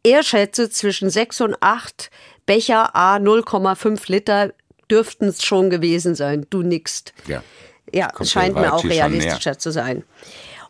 [0.04, 2.10] Er schätze zwischen sechs und acht
[2.48, 4.54] Becher A 0,5 Liter
[4.89, 6.45] dürften es schon gewesen sein.
[6.50, 7.13] Du nickst.
[7.28, 7.43] Ja.
[7.93, 10.04] Ja, scheint mir auch realistischer zu sein.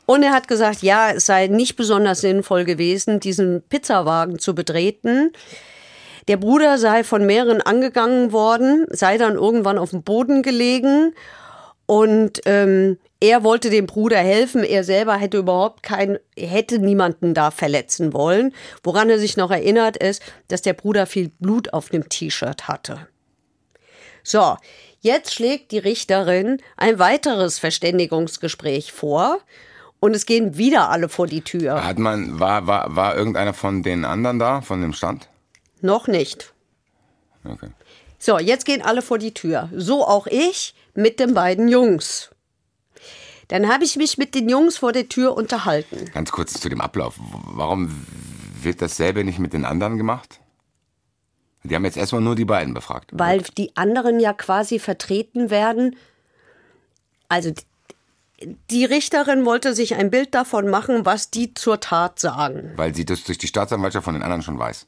[0.06, 5.34] Und er hat gesagt, ja, es sei nicht besonders sinnvoll gewesen, diesen Pizzawagen zu betreten.
[6.28, 11.14] Der Bruder sei von mehreren angegangen worden, sei dann irgendwann auf dem Boden gelegen
[11.88, 14.64] und ähm, er wollte dem Bruder helfen.
[14.64, 18.54] Er selber hätte überhaupt keinen, hätte niemanden da verletzen wollen.
[18.84, 23.08] Woran er sich noch erinnert ist, dass der Bruder viel Blut auf dem T-Shirt hatte.
[24.28, 24.58] So,
[25.00, 29.40] jetzt schlägt die Richterin ein weiteres Verständigungsgespräch vor.
[30.02, 31.82] Und es gehen wieder alle vor die Tür.
[31.82, 35.30] Hat man, war, war, war irgendeiner von den anderen da, von dem Stand?
[35.80, 36.54] Noch nicht.
[37.46, 37.70] Okay.
[38.20, 39.70] So, jetzt gehen alle vor die Tür.
[39.74, 42.30] So auch ich mit den beiden Jungs.
[43.48, 46.12] Dann habe ich mich mit den Jungs vor der Tür unterhalten.
[46.14, 47.16] Ganz kurz zu dem Ablauf.
[47.18, 48.06] Warum
[48.62, 50.42] wird dasselbe nicht mit den anderen gemacht?
[51.68, 53.12] Die haben jetzt erstmal nur die beiden befragt.
[53.14, 55.96] Weil die anderen ja quasi vertreten werden.
[57.30, 57.52] Also
[58.70, 62.72] die Richterin wollte sich ein Bild davon machen, was die zur Tat sagen.
[62.76, 64.86] Weil sie das durch die Staatsanwaltschaft von den anderen schon weiß.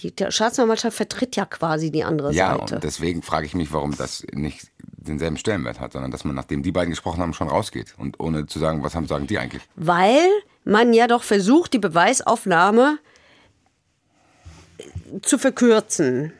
[0.00, 2.76] Die Staatsanwaltschaft vertritt ja quasi die andere Ja, Seite.
[2.76, 6.62] und deswegen frage ich mich, warum das nicht denselben Stellenwert hat, sondern dass man, nachdem
[6.62, 7.94] die beiden gesprochen haben, schon rausgeht.
[7.98, 9.62] Und ohne zu sagen, was haben, sagen die eigentlich?
[9.76, 10.26] Weil
[10.64, 12.98] man ja doch versucht, die Beweisaufnahme
[15.22, 16.32] zu verkürzen.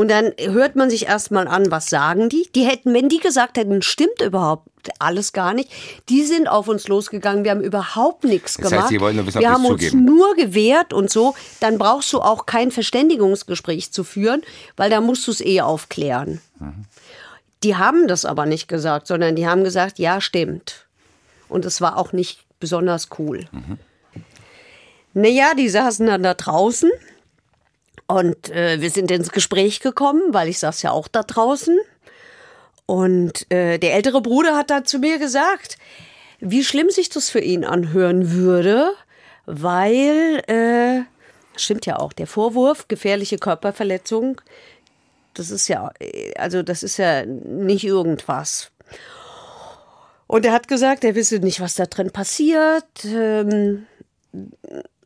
[0.00, 2.48] Und dann hört man sich erstmal an, was sagen die?
[2.54, 4.68] Die hätten, wenn die gesagt hätten, stimmt überhaupt
[5.00, 5.70] alles gar nicht,
[6.08, 8.90] die sind auf uns losgegangen, wir haben überhaupt nichts Das heißt, gemacht.
[8.92, 10.04] die wollen nur wissen, wir haben uns zugeben.
[10.04, 14.42] nur gewehrt und so, dann brauchst du auch kein Verständigungsgespräch zu führen,
[14.76, 16.40] weil da musst du es eh aufklären.
[17.64, 20.86] Die haben das aber nicht gesagt, sondern die haben gesagt, ja, stimmt.
[21.48, 23.46] Und es war auch nicht besonders cool.
[25.12, 26.90] Naja, die saßen dann da draußen
[28.08, 31.78] und äh, wir sind ins Gespräch gekommen, weil ich saß ja auch da draußen.
[32.86, 35.76] Und äh, der ältere Bruder hat da zu mir gesagt,
[36.40, 38.92] wie schlimm sich das für ihn anhören würde,
[39.44, 41.02] weil, äh,
[41.58, 44.40] stimmt ja auch, der Vorwurf, gefährliche Körperverletzung,
[45.34, 48.70] das ist ja, äh, also das ist ja nicht irgendwas.
[50.26, 53.04] Und er hat gesagt, er wisse nicht, was da drin passiert.
[53.04, 53.86] Ähm,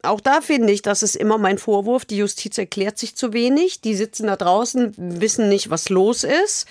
[0.03, 2.05] auch da finde ich, das ist immer mein Vorwurf.
[2.05, 3.81] Die Justiz erklärt sich zu wenig.
[3.81, 6.67] Die sitzen da draußen, wissen nicht, was los ist.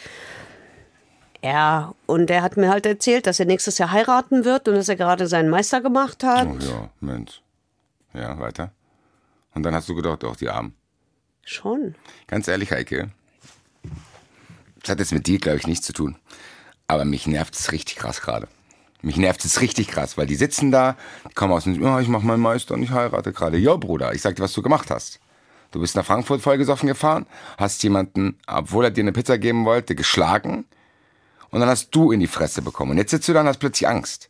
[1.43, 4.89] Ja, und er hat mir halt erzählt, dass er nächstes Jahr heiraten wird und dass
[4.89, 6.47] er gerade seinen Meister gemacht hat.
[6.47, 7.41] Oh ja, Mensch.
[8.13, 8.71] Ja, weiter.
[9.53, 10.75] Und dann hast du gedacht, auch die Armen.
[11.43, 11.95] Schon.
[12.27, 13.09] Ganz ehrlich, Heike,
[14.81, 16.17] das hat jetzt mit dir, glaube ich, nichts zu tun.
[16.87, 18.47] Aber mich nervt es richtig krass gerade.
[19.01, 20.95] Mich nervt es richtig krass, weil die sitzen da,
[21.29, 23.57] die kommen aus dem, ja, ich mach meinen Meister und ich heirate gerade.
[23.57, 25.19] Ja, Bruder, ich sag dir, was du gemacht hast.
[25.71, 27.25] Du bist nach Frankfurt vollgesoffen gefahren,
[27.57, 30.65] hast jemanden, obwohl er dir eine Pizza geben wollte, geschlagen
[31.49, 32.91] und dann hast du in die Fresse bekommen.
[32.91, 34.29] Und jetzt sitzt du da und hast plötzlich Angst.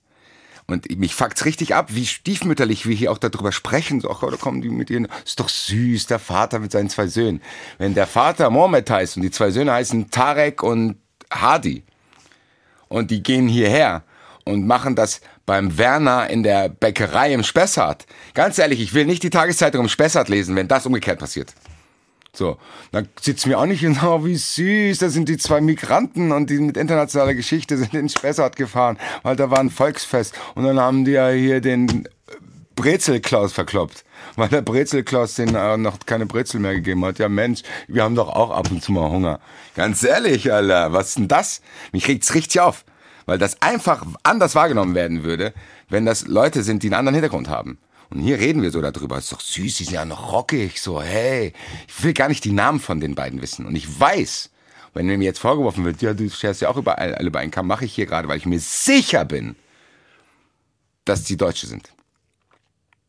[0.68, 4.00] Und mich fuckt's richtig ab, wie stiefmütterlich wir hier auch darüber sprechen.
[4.00, 7.08] So, ach, da kommen die mit ihren, ist doch süß, der Vater mit seinen zwei
[7.08, 7.42] Söhnen.
[7.78, 10.98] Wenn der Vater Mohammed heißt und die zwei Söhne heißen Tarek und
[11.32, 11.84] Hadi
[12.88, 14.04] und die gehen hierher
[14.46, 18.06] und machen das beim Werner in der Bäckerei im Spessart.
[18.34, 21.54] Ganz ehrlich, ich will nicht die Tageszeitung im Spessart lesen, wenn das umgekehrt passiert.
[22.34, 22.58] So,
[22.94, 26.32] dann sitzen wir auch nicht und sagen, oh, wie süß, das sind die zwei Migranten
[26.32, 30.64] und die mit internationaler Geschichte sind in Spessart gefahren, weil da war ein Volksfest und
[30.64, 32.08] dann haben die ja hier den
[32.76, 34.06] Brezelklaus verkloppt,
[34.38, 37.20] weil der Brezelklaus den äh, noch keine Brezel mehr gegeben hat.
[37.20, 39.42] Ja Mensch, wir haben doch auch ab und zu mal Hunger.
[39.76, 41.62] Ganz ehrlich, Alter, was ist denn das?
[41.92, 42.86] Mich regt's richtig auf,
[43.26, 45.54] weil das einfach anders wahrgenommen werden würde,
[45.90, 47.78] wenn das Leute sind, die einen anderen Hintergrund haben.
[48.10, 49.18] Und hier reden wir so darüber.
[49.18, 50.82] Ist doch süß, die sind ja noch rockig.
[50.82, 51.54] So, hey,
[51.88, 53.66] ich will gar nicht die Namen von den beiden wissen.
[53.66, 54.50] Und ich weiß,
[54.94, 57.96] wenn mir jetzt vorgeworfen wird, ja, du scherst ja auch über einen Kamm, mache ich
[57.96, 59.56] hier gerade, weil ich mir sicher bin,
[61.06, 61.94] dass die Deutsche sind.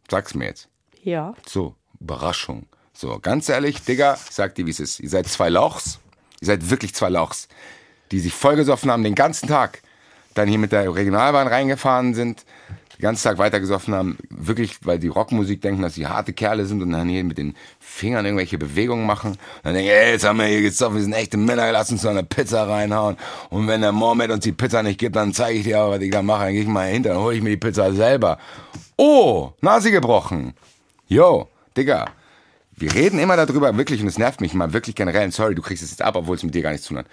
[0.09, 0.69] Sag's mir jetzt.
[1.03, 1.35] Ja.
[1.49, 2.67] So, Überraschung.
[2.93, 5.01] So, ganz ehrlich, Digga, ich sag dir, wie es ist.
[5.01, 5.99] Ihr seid zwei Lauchs.
[6.41, 7.49] Ihr seid wirklich zwei Lauchs,
[8.13, 9.83] die sich vollgesoffen haben den ganzen Tag.
[10.35, 12.45] Dann hier mit der Regionalbahn reingefahren sind,
[12.99, 14.19] den ganzen Tag weitergesoffen haben.
[14.31, 17.55] Wirklich, weil die Rockmusik denken, dass sie harte Kerle sind und dann hier mit den
[17.81, 19.37] Fingern irgendwelche Bewegungen machen.
[19.63, 22.09] Dann denken, ey, jetzt haben wir hier gesoffen, wir sind echte Männer, lass uns so
[22.09, 23.17] eine Pizza reinhauen.
[23.51, 26.01] Und wenn der Mohammed uns die Pizza nicht gibt, dann zeige ich dir auch, was
[26.01, 26.45] ich da mache.
[26.45, 28.39] Dann gehe ich mal hinter, dann hole ich mir die Pizza selber.
[28.97, 30.55] Oh, Nase gebrochen.
[31.09, 32.07] Yo, Digga.
[32.75, 35.85] Wir reden immer darüber, wirklich, und es nervt mich mal wirklich generell, sorry, du kriegst
[35.85, 37.07] es jetzt ab, obwohl es mit dir gar nichts zu tun hat.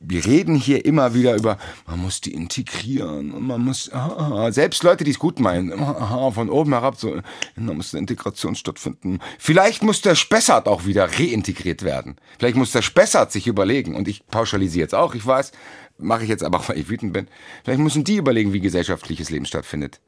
[0.00, 4.52] Wir reden hier immer wieder über, man muss die integrieren und man muss, ah, ah,
[4.52, 7.16] selbst Leute, die es gut meinen, ah, ah, von oben herab, so,
[7.56, 9.20] da muss eine Integration stattfinden.
[9.38, 12.16] Vielleicht muss der Spessart auch wieder reintegriert werden.
[12.38, 15.52] Vielleicht muss der Spessart sich überlegen, und ich pauschalisiere jetzt auch, ich weiß,
[15.98, 17.28] mache ich jetzt aber auch, weil ich wütend bin,
[17.64, 20.00] vielleicht müssen die überlegen, wie gesellschaftliches Leben stattfindet.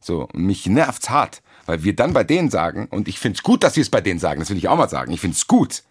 [0.00, 3.62] So, mich nervt's hart, Weil wir dann bei denen sagen, und ich finde es gut,
[3.62, 5.46] dass wir es bei denen sagen, das will ich auch mal sagen, ich finde es
[5.46, 5.82] gut,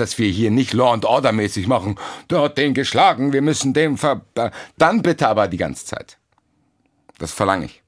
[0.00, 1.96] dass wir hier nicht Law and Order mäßig machen,
[2.30, 4.22] der hat den geschlagen, wir müssen dem ver...
[4.76, 6.18] Dann bitte aber die ganze Zeit.
[7.18, 7.82] Das verlange ich.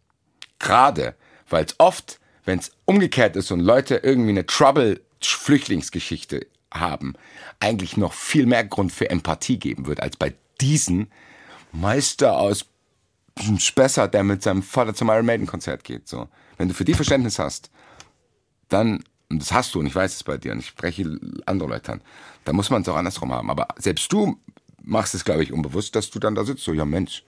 [0.58, 1.14] Gerade,
[1.48, 7.14] weil es oft, wenn es umgekehrt ist und Leute irgendwie eine Trouble-Flüchtlingsgeschichte haben,
[7.60, 11.10] eigentlich noch viel mehr Grund für Empathie geben wird, als bei diesen
[11.72, 12.66] Meister aus
[13.58, 16.08] Spessart, der mit seinem Vater zum Iron Maiden Konzert geht.
[16.08, 16.28] So.
[16.58, 17.70] Wenn du für die Verständnis hast,
[18.68, 21.68] dann, und das hast du und ich weiß es bei dir und ich spreche andere
[21.68, 22.00] Leute an,
[22.44, 23.50] dann muss man es auch andersrum haben.
[23.50, 24.36] Aber selbst du
[24.82, 27.24] machst es, glaube ich, unbewusst, dass du dann da sitzt, so, ja Mensch.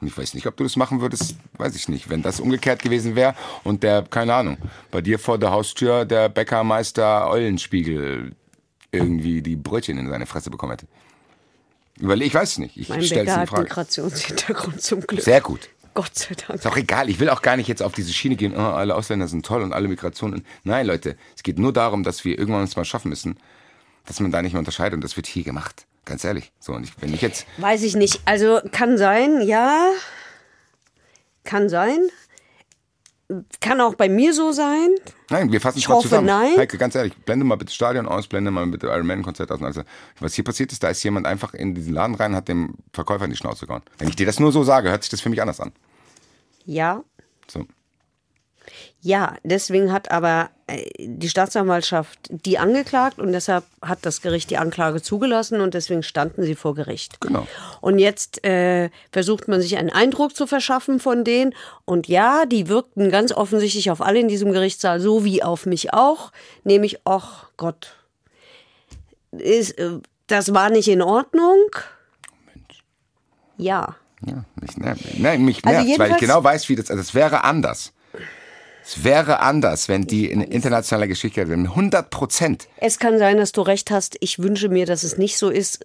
[0.00, 2.10] Und ich weiß nicht, ob du das machen würdest, weiß ich nicht.
[2.10, 4.58] Wenn das umgekehrt gewesen wäre und der, keine Ahnung,
[4.90, 8.34] bei dir vor der Haustür der Bäckermeister Eulenspiegel
[8.92, 10.86] irgendwie die Brötchen in seine Fresse bekommen hätte.
[11.98, 12.76] Überleg, ich weiß es nicht.
[12.76, 13.62] Ich Mein stell's Bäcker in hat Frage.
[13.62, 15.22] Migrationshintergrund zum Glück.
[15.22, 15.70] Sehr gut.
[15.96, 16.60] Gott sei Dank.
[16.60, 18.94] Ist auch egal, ich will auch gar nicht jetzt auf diese Schiene gehen, oh, alle
[18.94, 20.44] Ausländer sind toll und alle Migrationen.
[20.62, 23.38] Nein, Leute, es geht nur darum, dass wir irgendwann uns mal schaffen müssen,
[24.04, 25.86] dass man da nicht mehr unterscheidet und das wird hier gemacht.
[26.04, 26.52] Ganz ehrlich.
[26.60, 28.20] So, und ich, wenn ich jetzt, Weiß ich nicht.
[28.26, 29.90] Also kann sein, ja.
[31.44, 31.98] Kann sein.
[33.60, 34.90] Kann auch bei mir so sein.
[35.30, 36.26] nein, wir fassen es Ich hoffe, zusammen.
[36.28, 36.56] nein.
[36.56, 39.60] Heike, ganz ehrlich, blende mal bitte Stadion aus, blende mal bitte Iron Man Konzert aus.
[39.62, 39.82] Also,
[40.20, 42.74] was hier passiert ist, da ist jemand einfach in diesen Laden rein und hat dem
[42.92, 43.82] Verkäufer in die Schnauze gehauen.
[43.98, 45.72] Wenn ich dir das nur so sage, hört sich das für mich anders an.
[46.64, 47.02] Ja.
[47.48, 47.66] So.
[49.00, 54.58] Ja, deswegen hat aber äh, die Staatsanwaltschaft die angeklagt und deshalb hat das Gericht die
[54.58, 57.20] Anklage zugelassen und deswegen standen sie vor Gericht.
[57.20, 57.46] Genau.
[57.80, 61.54] Und jetzt äh, versucht man sich einen Eindruck zu verschaffen von denen.
[61.84, 65.94] Und ja, die wirkten ganz offensichtlich auf alle in diesem Gerichtssaal, so wie auf mich
[65.94, 66.32] auch.
[66.64, 67.94] Nämlich, ach Gott,
[69.30, 71.58] ist, äh, das war nicht in Ordnung.
[73.56, 73.96] Ja.
[74.24, 75.18] Ja, mich nervt.
[75.18, 77.92] Nein, mich Also nervt, weil ich genau weiß, wie das, also es wäre anders.
[78.88, 81.66] Es wäre anders, wenn die in internationaler Geschichte wären.
[81.66, 82.68] 100 Prozent.
[82.76, 84.16] Es kann sein, dass du recht hast.
[84.20, 85.84] Ich wünsche mir, dass es nicht so ist.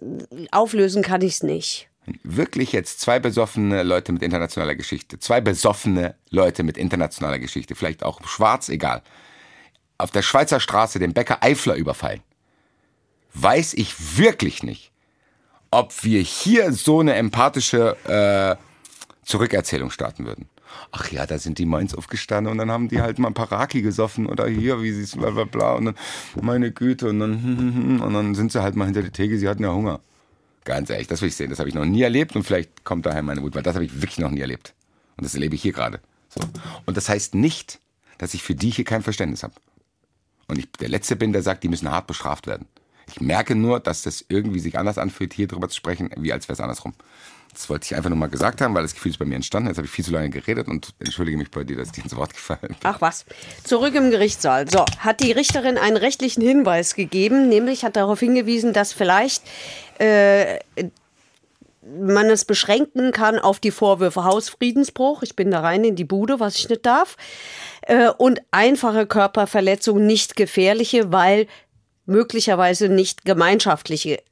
[0.52, 1.88] Auflösen kann ich es nicht.
[2.22, 8.04] Wirklich jetzt zwei besoffene Leute mit internationaler Geschichte, zwei besoffene Leute mit internationaler Geschichte, vielleicht
[8.04, 9.02] auch schwarz, egal,
[9.98, 12.22] auf der Schweizer Straße den Bäcker Eifler überfallen.
[13.34, 14.92] Weiß ich wirklich nicht,
[15.72, 20.48] ob wir hier so eine empathische äh, Zurückerzählung starten würden.
[20.90, 23.50] Ach ja, da sind die Mainz aufgestanden und dann haben die halt mal ein paar
[23.50, 25.94] Raki gesoffen oder hier, wie sie es bla bla bla und dann,
[26.40, 29.62] meine Güte, und dann, und dann sind sie halt mal hinter der Theke, sie hatten
[29.62, 30.00] ja Hunger.
[30.64, 31.50] Ganz ehrlich, das will ich sehen.
[31.50, 33.84] Das habe ich noch nie erlebt und vielleicht kommt daher meine Wut, weil das habe
[33.84, 34.74] ich wirklich noch nie erlebt.
[35.16, 36.00] Und das erlebe ich hier gerade.
[36.28, 36.40] So.
[36.86, 37.80] Und das heißt nicht,
[38.18, 39.54] dass ich für die hier kein Verständnis habe.
[40.46, 42.66] Und ich der Letzte bin, der sagt, die müssen hart bestraft werden.
[43.08, 46.48] Ich merke nur, dass das irgendwie sich anders anfühlt, hier drüber zu sprechen, wie als
[46.48, 46.94] wäre es andersrum.
[47.52, 49.68] Das wollte ich einfach nur mal gesagt haben, weil das Gefühl ist bei mir entstanden.
[49.68, 52.16] Jetzt habe ich viel zu lange geredet und entschuldige mich bei dir, dass ich ins
[52.16, 52.76] Wort gefallen bin.
[52.82, 53.26] Ach was.
[53.64, 54.70] Zurück im Gerichtssaal.
[54.70, 59.42] So, hat die Richterin einen rechtlichen Hinweis gegeben, nämlich hat darauf hingewiesen, dass vielleicht
[59.98, 60.58] äh,
[61.82, 66.40] man es beschränken kann auf die Vorwürfe Hausfriedensbruch, ich bin da rein in die Bude,
[66.40, 67.16] was ich nicht darf,
[67.82, 71.48] äh, und einfache Körperverletzung, nicht gefährliche, weil
[72.06, 74.22] möglicherweise nicht gemeinschaftliche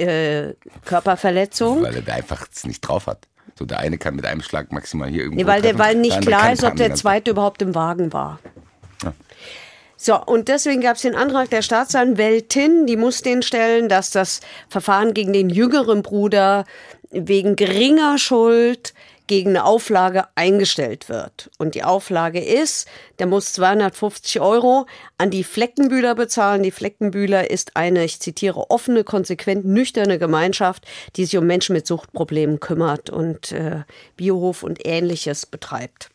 [0.00, 1.82] äh, Körperverletzung.
[1.82, 3.26] Weil er einfach es nicht drauf hat.
[3.58, 5.96] So, der eine kann mit einem Schlag maximal hier irgendwo Nee, weil, der, treffen, weil
[5.96, 8.38] nicht andere klar ist, ob der zweite überhaupt im Wagen war.
[9.02, 9.12] Ja.
[9.96, 14.40] So, und deswegen gab es den Antrag der Staatsanwältin, die muss den stellen, dass das
[14.68, 16.64] Verfahren gegen den jüngeren Bruder
[17.10, 18.94] wegen geringer Schuld
[19.30, 21.50] gegen eine Auflage eingestellt wird.
[21.56, 22.88] Und die Auflage ist,
[23.20, 24.86] der muss 250 Euro
[25.18, 26.64] an die Fleckenbühler bezahlen.
[26.64, 31.86] Die Fleckenbühler ist eine, ich zitiere, offene, konsequent nüchterne Gemeinschaft, die sich um Menschen mit
[31.86, 33.84] Suchtproblemen kümmert und äh,
[34.16, 36.10] Biohof und ähnliches betreibt.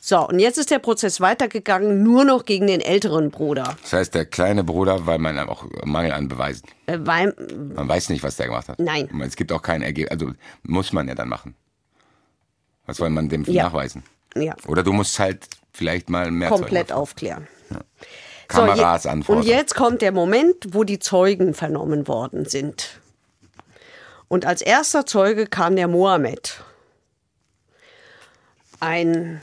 [0.00, 3.76] So, und jetzt ist der Prozess weitergegangen, nur noch gegen den älteren Bruder.
[3.82, 6.66] Das heißt, der kleine Bruder, weil man auch Mangel an Beweisen.
[6.86, 7.34] Äh, weil,
[7.74, 8.78] Man weiß nicht, was der gemacht hat.
[8.78, 9.10] Nein.
[9.20, 10.12] Es gibt auch kein Ergebnis.
[10.12, 11.54] Also muss man ja dann machen.
[12.86, 13.64] Was soll man dem Ja.
[13.64, 14.02] nachweisen?
[14.36, 17.48] ja, Oder du musst halt vielleicht mal mehr komplett Zeugen aufklären.
[18.48, 19.42] Kameras je- anfordern.
[19.42, 23.00] Und jetzt kommt der Moment, wo die Zeugen vernommen worden sind.
[24.28, 26.62] Und als erster Zeuge kam der Mohammed.
[28.80, 29.40] Ein,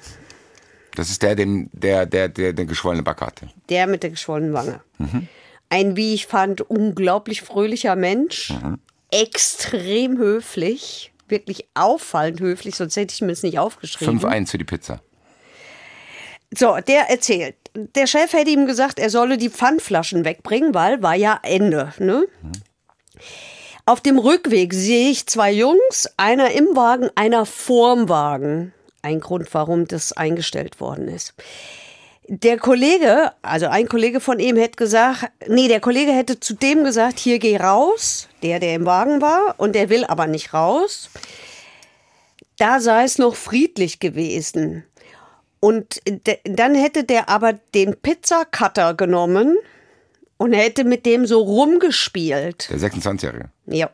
[0.96, 3.50] Das ist der, dem, der, der, der, der geschwollene Back hatte.
[3.70, 4.82] der mit der geschwollenen Wange.
[5.70, 8.54] Ein, wie ich fand, unglaublich fröhlicher Mensch.
[9.10, 11.12] Extrem höflich.
[11.32, 14.20] Wirklich auffallend höflich, sonst hätte ich mir das nicht aufgeschrieben.
[14.20, 15.02] 5-1 für die Pizza.
[16.54, 17.56] So, der erzählt.
[17.74, 21.94] Der Chef hätte ihm gesagt, er solle die Pfandflaschen wegbringen, weil war ja Ende.
[21.98, 22.28] Ne?
[23.86, 28.74] Auf dem Rückweg sehe ich zwei Jungs, einer im Wagen, einer vorm Wagen.
[29.02, 31.34] Ein Grund, warum das eingestellt worden ist.
[32.28, 36.84] Der Kollege, also ein Kollege von ihm, hätte gesagt, nee, der Kollege hätte zu dem
[36.84, 41.10] gesagt, hier geh raus, der, der im Wagen war, und der will aber nicht raus.
[42.58, 44.84] Da sei es noch friedlich gewesen.
[45.60, 46.00] Und
[46.44, 49.58] dann hätte der aber den Pizzacutter genommen
[50.38, 52.70] und hätte mit dem so rumgespielt.
[52.70, 53.50] Der 26-Jährige.
[53.68, 53.90] Ja.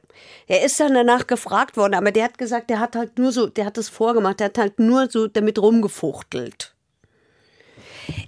[0.47, 3.47] Er ist dann danach gefragt worden, aber der hat gesagt, der hat halt nur so,
[3.47, 6.73] der hat das vorgemacht, der hat halt nur so damit rumgefuchtelt.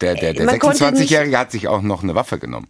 [0.02, 2.68] Der, der, der Man konnte 26-Jährige hat sich auch noch eine Waffe genommen.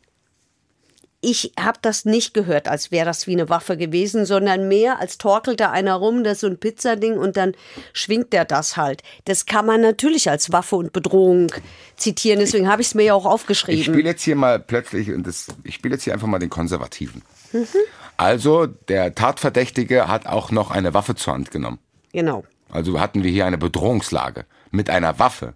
[1.22, 5.18] Ich habe das nicht gehört, als wäre das wie eine Waffe gewesen, sondern mehr als
[5.18, 7.56] torkelt da einer rum, das ist so ein Pizzading und dann
[7.92, 9.04] schwingt der das halt.
[9.26, 11.52] Das kann man natürlich als Waffe und Bedrohung
[11.98, 13.84] zitieren, deswegen habe ich es mir ja auch Ich aufgeschrieben.
[13.84, 17.22] spiele jetzt hier mal plötzlich, und das, ich spiele jetzt hier einfach mal den Konservativen.
[17.52, 17.68] Mhm.
[18.16, 21.80] Also, der Tatverdächtige hat auch noch eine Waffe zur Hand genommen.
[22.14, 22.46] Genau.
[22.70, 25.54] Also hatten wir hier eine Bedrohungslage mit einer Waffe.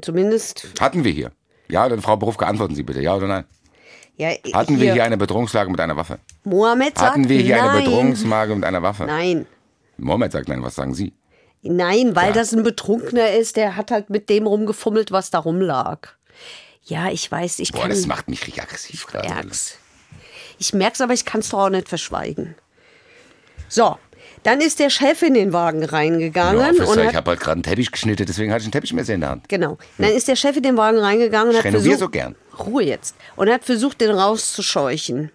[0.00, 1.32] Zumindest, Hatten wir hier.
[1.68, 3.44] Ja, dann Frau Berufke, antworten Sie bitte, ja oder nein?
[4.16, 6.18] ja, Hatten wir hier eine Bedrohungslage mit einer Waffe?
[6.44, 7.68] Mohammed sagt Hatten wir hier nein.
[7.70, 9.04] eine Bedrohungslage mit einer Waffe?
[9.04, 9.46] Nein.
[9.96, 11.12] Mohammed sagt nein, was sagen Sie?
[11.62, 12.32] Nein, weil Ja.
[12.34, 16.08] das ein Betrunkener ist, der hat halt mit dem rumgefummelt, was da rumlag.
[16.84, 17.90] Ja, ich weiß, ich Boah, kann.
[17.90, 19.28] das macht mich richtig aggressiv gerade.
[20.58, 22.54] Ich merk's, aber ich kann's doch auch nicht verschweigen.
[23.68, 23.98] So,
[24.48, 27.52] dann ist der Chef in den Wagen Ja, reingegangen Officer, und ich habe halt gerade
[27.52, 29.48] einen Teppich geschnitten, deswegen hatte ich einen Teppichmesser in der Hand.
[29.48, 29.76] genau.
[29.98, 32.34] Dann ist der Chef in den Wagen reingegangen und hat versucht, so gern.
[32.58, 35.30] Ruhe jetzt, und hat versucht, den rauszuscheuchen.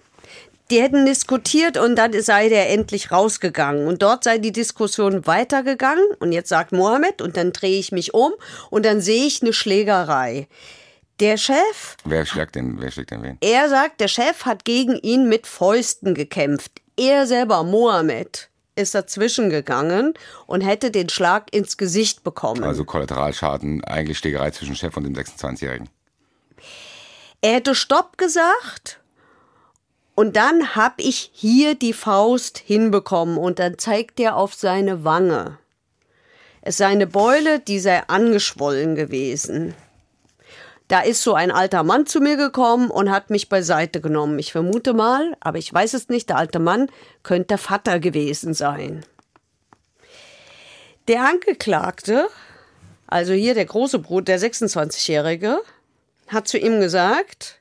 [0.71, 3.85] Die hätten diskutiert und dann sei der endlich rausgegangen.
[3.85, 6.05] Und dort sei die Diskussion weitergegangen.
[6.19, 8.31] Und jetzt sagt Mohammed, und dann drehe ich mich um
[8.71, 10.47] und dann sehe ich eine Schlägerei.
[11.19, 13.37] Der Chef Wer schlägt den, wer schlägt den wen?
[13.41, 16.71] Er sagt, der Chef hat gegen ihn mit Fäusten gekämpft.
[16.97, 20.13] Er selber, Mohammed, ist dazwischen gegangen
[20.47, 22.63] und hätte den Schlag ins Gesicht bekommen.
[22.63, 25.89] Also Kollateralschaden, eigentlich Stegerei zwischen Chef und dem 26-Jährigen.
[27.41, 28.99] er hätte Stopp gesagt
[30.15, 35.57] und dann hab ich hier die Faust hinbekommen und dann zeigt er auf seine Wange.
[36.61, 39.75] Es sei eine Beule, die sei angeschwollen gewesen.
[40.93, 44.37] Da ist so ein alter Mann zu mir gekommen und hat mich beiseite genommen.
[44.37, 46.87] Ich vermute mal, aber ich weiß es nicht, der alte Mann
[47.23, 49.03] könnte der Vater gewesen sein.
[51.07, 52.27] Der Angeklagte,
[53.07, 55.63] also hier der große Bruder, der 26-Jährige,
[56.27, 57.59] hat zu ihm gesagt,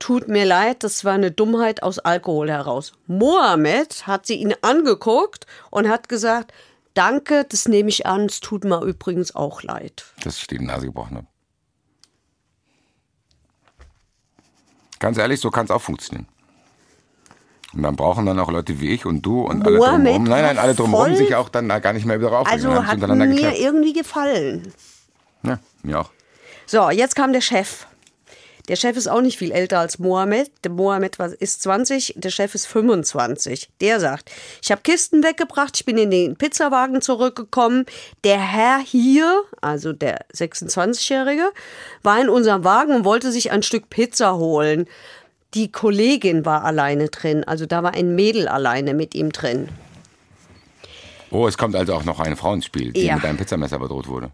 [0.00, 2.94] tut mir leid, das war eine Dummheit aus Alkohol heraus.
[3.06, 6.52] Mohammed hat sie ihn angeguckt und hat gesagt,
[6.94, 10.04] danke, das nehme ich an, es tut mir übrigens auch leid.
[10.24, 11.26] dass ich die Nase gebrochen habe.
[14.98, 16.26] Ganz ehrlich, so kann es auch funktionieren.
[17.74, 20.42] Und dann brauchen dann auch Leute wie ich und du und alle Mohammed drumherum, nein,
[20.44, 22.66] nein, alle drumherum sich auch dann gar nicht mehr wieder aufregen.
[22.66, 23.58] Also hat mir geklärt.
[23.58, 24.72] irgendwie gefallen.
[25.42, 26.10] Ja, mir auch.
[26.64, 27.86] So, jetzt kam der Chef.
[28.68, 30.50] Der Chef ist auch nicht viel älter als Mohammed.
[30.64, 33.68] Der Mohammed ist 20, der Chef ist 25.
[33.80, 34.30] Der sagt,
[34.62, 37.86] ich habe Kisten weggebracht, ich bin in den Pizzawagen zurückgekommen.
[38.24, 41.50] Der Herr hier, also der 26-Jährige,
[42.02, 44.86] war in unserem Wagen und wollte sich ein Stück Pizza holen.
[45.54, 49.68] Die Kollegin war alleine drin, also da war ein Mädel alleine mit ihm drin.
[51.30, 53.14] Oh, es kommt also auch noch eine Frau ins Spiel, die Ja.
[53.16, 54.30] mit einem Pizzamesser bedroht wurde.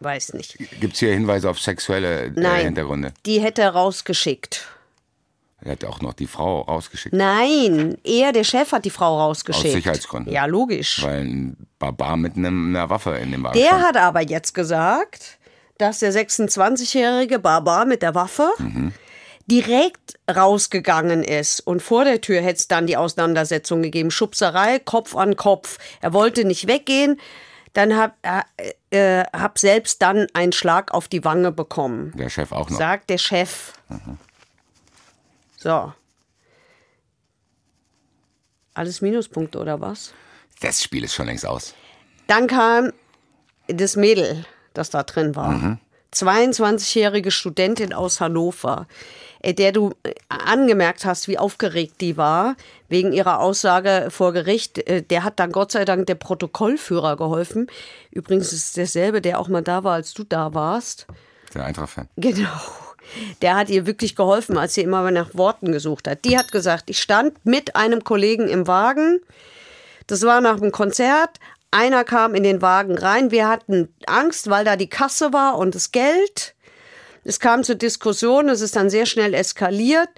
[0.00, 0.58] Weiß nicht.
[0.80, 3.12] Gibt es hier Hinweise auf sexuelle äh, Nein, Hintergründe?
[3.24, 4.66] die hätte er rausgeschickt.
[5.62, 9.66] Er hat auch noch die Frau rausgeschickt, Nein, er, der Chef, hat die Frau rausgeschickt.
[9.66, 10.32] Aus Sicherheitsgründen.
[10.32, 11.02] Ja, logisch.
[11.02, 13.82] weil ein Barbar mit einer Waffe in dem Wagen Der stand.
[13.84, 15.38] hat aber jetzt gesagt,
[15.78, 18.50] dass der 26-jährige Barbar mit der Waffe
[19.46, 21.60] direkt rausgegangen ist.
[21.60, 24.10] Und vor der Tür hätte es dann die Auseinandersetzung gegeben.
[24.10, 25.78] Schubserei, Kopf an Kopf.
[26.00, 27.18] Er wollte nicht weggehen.
[27.76, 32.12] Dann hab, äh, äh, hab selbst dann einen Schlag auf die Wange bekommen.
[32.16, 32.78] Der Chef auch noch.
[32.78, 33.74] Sagt der Chef.
[35.58, 35.92] So.
[38.72, 40.14] Alles Minuspunkte oder was?
[40.62, 41.74] Das Spiel ist schon längst aus.
[42.28, 42.94] Dann kam
[43.66, 45.78] das Mädel, das da drin war.
[46.22, 48.86] 22-jährige Studentin aus Hannover,
[49.40, 52.56] äh, der du äh, angemerkt hast, wie aufgeregt die war
[52.88, 54.78] wegen ihrer Aussage vor Gericht.
[54.88, 57.68] Äh, Der hat dann Gott sei Dank der Protokollführer geholfen.
[58.10, 61.06] Übrigens ist es derselbe, der auch mal da war, als du da warst.
[61.54, 62.08] Der Eintracht-Fan.
[62.16, 62.48] Genau.
[63.40, 66.24] Der hat ihr wirklich geholfen, als sie immer nach Worten gesucht hat.
[66.24, 69.20] Die hat gesagt, ich stand mit einem Kollegen im Wagen.
[70.08, 71.30] Das war nach dem Konzert.
[71.70, 73.30] Einer kam in den Wagen rein.
[73.30, 76.54] Wir hatten Angst, weil da die Kasse war und das Geld.
[77.24, 78.48] Es kam zur Diskussion.
[78.48, 80.08] Es ist dann sehr schnell eskaliert.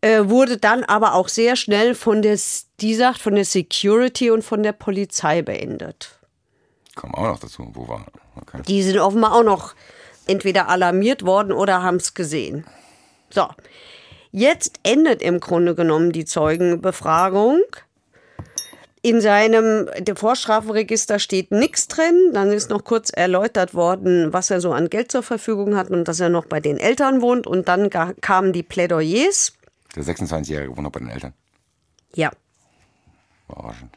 [0.00, 2.38] Äh, wurde dann aber auch sehr schnell von der,
[2.80, 6.18] die sagt, von der Security und von der Polizei beendet.
[6.94, 7.70] Kommen auch noch dazu.
[7.72, 8.04] Wo war?
[8.40, 8.62] Okay.
[8.68, 9.74] Die sind offenbar auch noch
[10.26, 12.66] entweder alarmiert worden oder haben es gesehen.
[13.30, 13.48] So,
[14.30, 17.62] jetzt endet im Grunde genommen die Zeugenbefragung.
[19.04, 19.86] In seinem
[20.16, 22.30] Vorstrafenregister steht nichts drin.
[22.32, 26.08] Dann ist noch kurz erläutert worden, was er so an Geld zur Verfügung hat und
[26.08, 27.46] dass er noch bei den Eltern wohnt.
[27.46, 29.52] Und dann kamen die Plädoyers.
[29.94, 31.34] Der 26-Jährige wohnt noch bei den Eltern.
[32.14, 32.30] Ja.
[33.46, 33.94] Überraschend.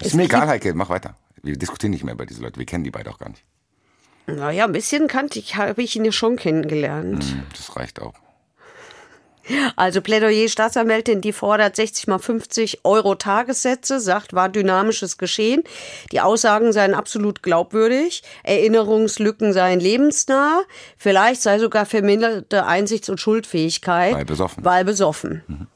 [0.00, 1.14] Ist mir egal, Heike, mach weiter.
[1.44, 2.58] Wir diskutieren nicht mehr über diese Leute.
[2.58, 3.44] Wir kennen die beide auch gar nicht.
[4.26, 7.22] Naja, ein bisschen kannte ich, habe ich ihn ja schon kennengelernt.
[7.22, 8.14] Hm, das reicht auch.
[9.76, 15.62] Also Plädoyer Staatsanwältin, die fordert 60 mal 50 Euro Tagessätze, sagt, war dynamisches Geschehen.
[16.12, 20.62] Die Aussagen seien absolut glaubwürdig, Erinnerungslücken seien lebensnah,
[20.96, 24.14] vielleicht sei sogar verminderte Einsichts- und Schuldfähigkeit.
[24.14, 24.64] Weil besoffen.
[24.64, 25.42] Weil besoffen.
[25.46, 25.66] Mhm.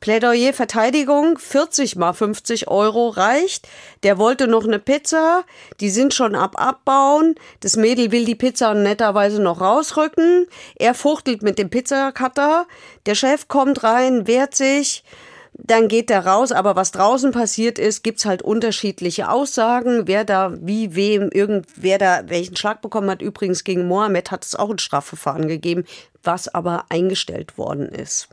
[0.00, 3.68] Plädoyer Verteidigung 40 mal 50 Euro reicht.
[4.02, 5.44] Der wollte noch eine Pizza.
[5.80, 7.34] Die sind schon ab abbauen.
[7.60, 10.46] Das Mädel will die Pizza netterweise noch rausrücken.
[10.76, 12.66] Er fuchtelt mit dem Pizzacutter.
[13.04, 15.04] Der Chef kommt rein, wehrt sich.
[15.52, 20.54] Dann geht der raus, aber was draußen passiert ist, gibt's halt unterschiedliche Aussagen, wer da
[20.60, 23.20] wie wem irgendwer da welchen Schlag bekommen hat.
[23.20, 25.84] Übrigens gegen Mohammed hat es auch ein Strafverfahren gegeben,
[26.22, 28.28] was aber eingestellt worden ist.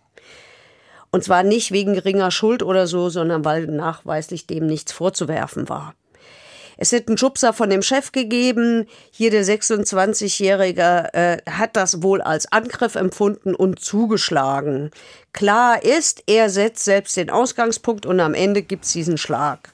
[1.11, 5.93] Und zwar nicht wegen geringer Schuld oder so, sondern weil nachweislich dem nichts vorzuwerfen war.
[6.77, 8.85] Es hätte einen Schubser von dem Chef gegeben.
[9.11, 14.91] Hier der 26-Jährige äh, hat das wohl als Angriff empfunden und zugeschlagen.
[15.33, 19.71] Klar ist, er setzt selbst den Ausgangspunkt und am Ende gibt's diesen Schlag.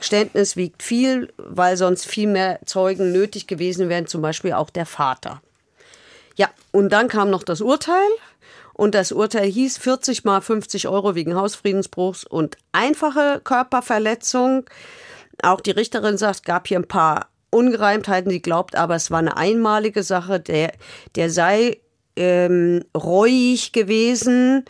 [0.00, 4.86] Geständnis wiegt viel, weil sonst viel mehr Zeugen nötig gewesen wären, zum Beispiel auch der
[4.86, 5.42] Vater.
[6.36, 8.08] Ja, und dann kam noch das Urteil.
[8.80, 14.64] Und das Urteil hieß 40 mal 50 Euro wegen Hausfriedensbruchs und einfache Körperverletzung.
[15.42, 18.30] Auch die Richterin sagt, gab hier ein paar Ungereimtheiten.
[18.30, 20.40] Sie glaubt aber, es war eine einmalige Sache.
[20.40, 20.72] Der,
[21.14, 21.76] der sei
[22.16, 24.64] ähm, reuig gewesen.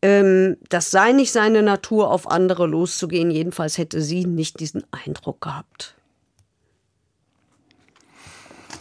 [0.00, 3.30] Ähm, das sei nicht seine Natur, auf andere loszugehen.
[3.30, 5.94] Jedenfalls hätte sie nicht diesen Eindruck gehabt.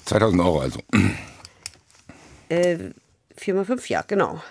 [0.06, 0.80] 2000 Euro also.
[2.48, 2.78] Äh,
[3.36, 4.42] 4 mal 5, ja, genau.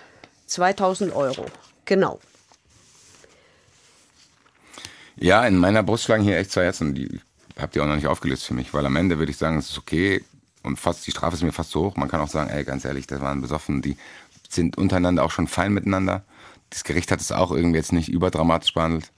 [0.51, 1.45] 2000 Euro.
[1.85, 2.19] Genau.
[5.15, 6.93] Ja, in meiner Brust schlagen hier echt zwei Herzen.
[6.93, 7.21] Die
[7.57, 9.69] habt ihr auch noch nicht aufgelöst für mich, weil am Ende würde ich sagen, es
[9.69, 10.23] ist okay
[10.63, 11.95] und fast die Strafe ist mir fast so hoch.
[11.95, 13.97] Man kann auch sagen, ey, ganz ehrlich, das waren besoffen, die
[14.49, 16.23] sind untereinander auch schon fein miteinander.
[16.69, 19.11] Das Gericht hat es auch irgendwie jetzt nicht überdramatisch behandelt.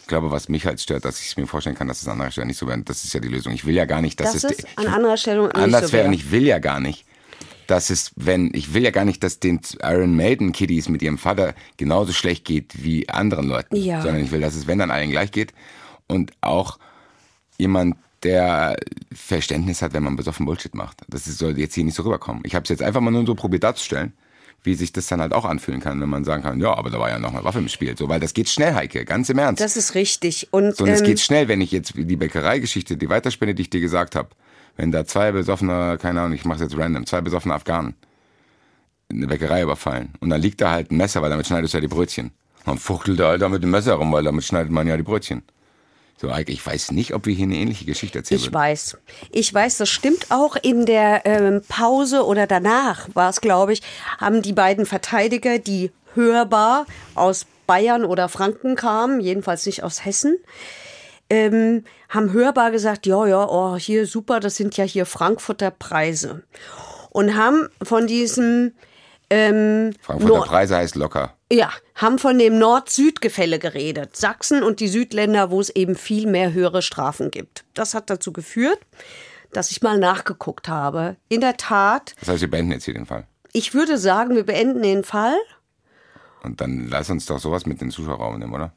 [0.00, 2.14] Ich glaube, was mich halt stört, dass ich es mir vorstellen kann, dass es an
[2.14, 2.80] anderer Stelle nicht so wäre.
[2.82, 3.52] Das ist ja die Lösung.
[3.52, 6.04] Ich will ja gar nicht, dass das es an anderer Stelle anders so wäre.
[6.04, 6.08] wäre.
[6.08, 7.04] Und ich will ja gar nicht,
[7.66, 11.18] dass es, wenn, ich will ja gar nicht, dass den Iron Maiden Kiddies mit ihrem
[11.18, 13.76] Vater genauso schlecht geht wie anderen Leuten.
[13.76, 14.02] Ja.
[14.02, 15.52] Sondern ich will, dass es, wenn dann allen gleich geht.
[16.06, 16.78] Und auch
[17.58, 18.76] jemand, der
[19.12, 20.98] Verständnis hat, wenn man besoffen Bullshit macht.
[21.08, 22.42] Das soll jetzt hier nicht so rüberkommen.
[22.44, 24.12] Ich habe es jetzt einfach mal nur so probiert darzustellen,
[24.62, 27.00] wie sich das dann halt auch anfühlen kann, wenn man sagen kann, ja, aber da
[27.00, 27.96] war ja noch eine Waffe im Spiel.
[27.96, 29.60] So, weil das geht schnell, Heike, ganz im Ernst.
[29.60, 30.48] Das ist richtig.
[30.52, 33.62] Und, So, und es ähm, geht schnell, wenn ich jetzt die Bäckereigeschichte, die Weiterspende, die
[33.62, 34.28] ich dir gesagt habe,
[34.76, 37.94] wenn da zwei besoffene, keine Ahnung, ich mache jetzt random, zwei besoffene Afghanen
[39.10, 41.82] eine Bäckerei überfallen und dann liegt da halt ein Messer, weil damit schneidest du ja
[41.82, 42.30] die Brötchen.
[42.64, 45.42] Und fuchtelt der Alter mit dem Messer rum, weil damit schneidet man ja die Brötchen.
[46.16, 48.54] So, Eike, ich weiß nicht, ob wir hier eine ähnliche Geschichte erzählen Ich würden.
[48.54, 48.96] weiß.
[49.32, 50.54] Ich weiß, das stimmt auch.
[50.54, 53.82] In der ähm, Pause oder danach war es, glaube ich,
[54.18, 60.36] haben die beiden Verteidiger, die hörbar aus Bayern oder Franken kamen, jedenfalls nicht aus Hessen,
[61.32, 66.42] ähm, haben hörbar gesagt, ja, ja, oh, hier super, das sind ja hier Frankfurter Preise.
[67.10, 68.72] Und haben von diesem
[69.30, 71.34] ähm, Frankfurter Nord- Preise heißt locker.
[71.50, 74.14] ja, haben von dem Nord-Süd-Gefälle geredet.
[74.16, 77.64] Sachsen und die Südländer, wo es eben viel mehr höhere Strafen gibt.
[77.74, 78.78] Das hat dazu geführt,
[79.52, 81.16] dass ich mal nachgeguckt habe.
[81.30, 83.26] In der Tat, Das heißt, wir beenden jetzt hier den Fall.
[83.52, 85.36] ich würde sagen, wir beenden den Fall.
[86.42, 88.72] Und dann lass uns doch sowas mit den Zuschauerraum nehmen, oder?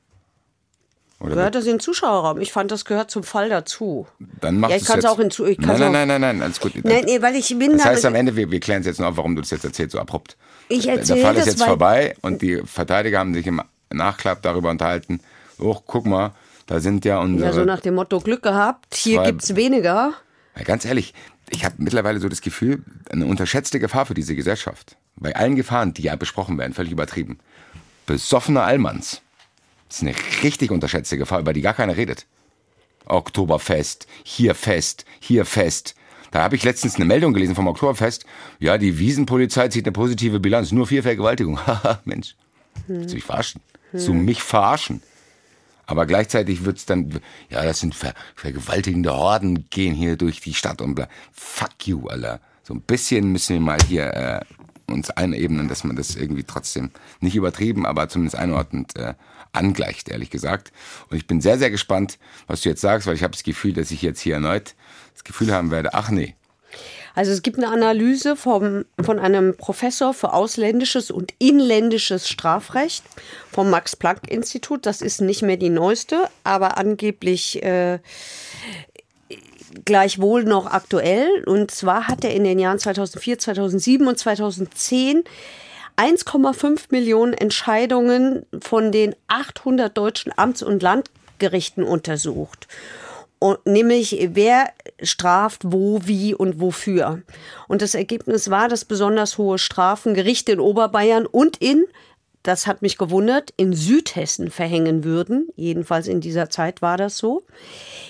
[1.19, 2.41] Oder Gehört das in den Zuschauerraum?
[2.41, 4.05] Ich fand, das gehört zum Fall dazu.
[4.41, 5.11] dann machst Ja, ich kann's jetzt.
[5.11, 6.73] auch in Zu- ich nein, nein, nein, nein, nein, alles gut.
[6.83, 8.99] Nein, nee, weil ich bin Das da- heißt am Ende, wir, wir klären es jetzt
[8.99, 10.35] noch auf, warum du das jetzt erzählst, so abrupt.
[10.67, 13.61] Ich Der erzähle Fall ist jetzt vorbei und die Verteidiger haben sich im
[13.91, 15.21] Nachklapp darüber unterhalten.
[15.57, 16.31] Oh, guck mal,
[16.67, 17.49] da sind ja unsere.
[17.49, 20.13] Ja, so nach dem Motto Glück gehabt, hier Zwei- gibt's weniger.
[20.57, 21.13] Ja, ganz ehrlich,
[21.49, 24.97] ich habe mittlerweile so das Gefühl, eine unterschätzte Gefahr für diese Gesellschaft.
[25.15, 27.39] Bei allen Gefahren, die ja besprochen werden, völlig übertrieben.
[28.05, 29.21] Besoffene Allmanns.
[29.87, 32.25] Das ist eine richtig unterschätzte Gefahr, über die gar keiner redet.
[33.05, 35.95] Oktoberfest, hier Fest, hier Fest.
[36.31, 38.25] Da habe ich letztens eine Meldung gelesen vom Oktoberfest.
[38.59, 41.59] Ja, die Wiesenpolizei zieht eine positive Bilanz, nur vier Vergewaltigungen.
[41.67, 42.35] Haha, Mensch.
[42.87, 43.61] Willst du mich verarschen?
[43.91, 45.01] Willst du mich verarschen?
[45.85, 50.81] Aber gleichzeitig wird's dann, ja, das sind ver vergewaltigende Horden, gehen hier durch die Stadt
[50.81, 51.07] und bla.
[51.31, 52.39] Fuck you, Alter.
[52.63, 54.39] So ein bisschen müssen wir mal hier äh,
[54.91, 59.13] uns einebnen, dass man das irgendwie trotzdem nicht übertrieben, aber zumindest einordnend äh,
[59.55, 60.71] angleicht, ehrlich gesagt.
[61.09, 63.73] Und ich bin sehr, sehr gespannt, was du jetzt sagst, weil ich habe das Gefühl,
[63.73, 64.75] dass ich jetzt hier erneut
[65.13, 66.35] das Gefühl haben werde, ach nee,
[67.15, 73.03] Also es gibt eine Analyse vom, von einem Professor für ausländisches und inländisches Strafrecht
[73.51, 74.85] vom Max-Planck-Institut.
[74.85, 77.99] Das ist nicht mehr die neueste, aber angeblich äh,
[79.85, 81.43] gleichwohl noch aktuell.
[81.45, 85.23] Und zwar hat er in den Jahren 2004, 2007 und 2010
[85.97, 92.67] 1,5 Millionen Entscheidungen von den 800 deutschen Amts- und Landgerichten untersucht.
[93.39, 94.71] Und nämlich, wer
[95.01, 97.21] straft wo, wie und wofür.
[97.67, 101.85] Und das Ergebnis war, dass besonders hohe Strafen Gerichte in Oberbayern und in
[102.45, 105.47] das hat mich gewundert, in Südhessen verhängen würden.
[105.55, 107.43] Jedenfalls in dieser Zeit war das so.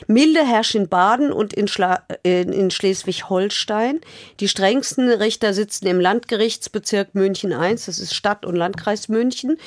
[0.07, 4.01] Milde herrscht in Baden und in, Schla in, in Schleswig-Holstein.
[4.41, 9.57] Die strengsten Richter sitzen im Landgerichtsbezirk München I, das ist Stadt- und Landkreis München.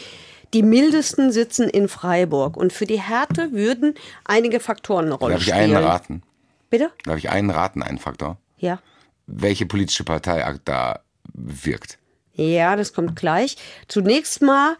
[0.52, 2.56] Die mildesten sitzen in Freiburg.
[2.56, 3.94] Und für die Härte würden
[4.24, 5.76] einige Faktoren eine Rolle darf ich spielen.
[5.76, 6.22] einen raten?
[6.68, 6.90] Bitte?
[7.04, 8.36] Darf ich einen raten, einen Faktor?
[8.58, 8.80] Ja.
[9.26, 11.00] Welche politische Partei da
[11.32, 11.97] wirkt?
[12.38, 13.56] Ja, das kommt gleich.
[13.88, 14.76] Zunächst mal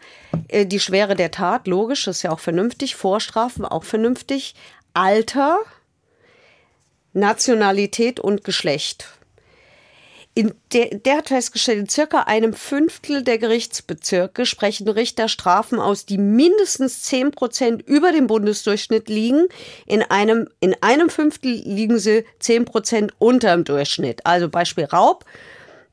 [0.47, 2.95] äh, die Schwere der Tat, logisch, das ist ja auch vernünftig.
[2.95, 4.55] Vorstrafen, auch vernünftig.
[4.93, 5.59] Alter,
[7.11, 9.09] Nationalität und Geschlecht.
[10.71, 16.17] Der, der hat festgestellt, in circa einem Fünftel der Gerichtsbezirke sprechen Richter Strafen aus, die
[16.17, 19.47] mindestens 10 Prozent über dem Bundesdurchschnitt liegen.
[19.85, 24.25] In einem, in einem Fünftel liegen sie 10 Prozent unter dem Durchschnitt.
[24.25, 25.25] Also Beispiel Raub.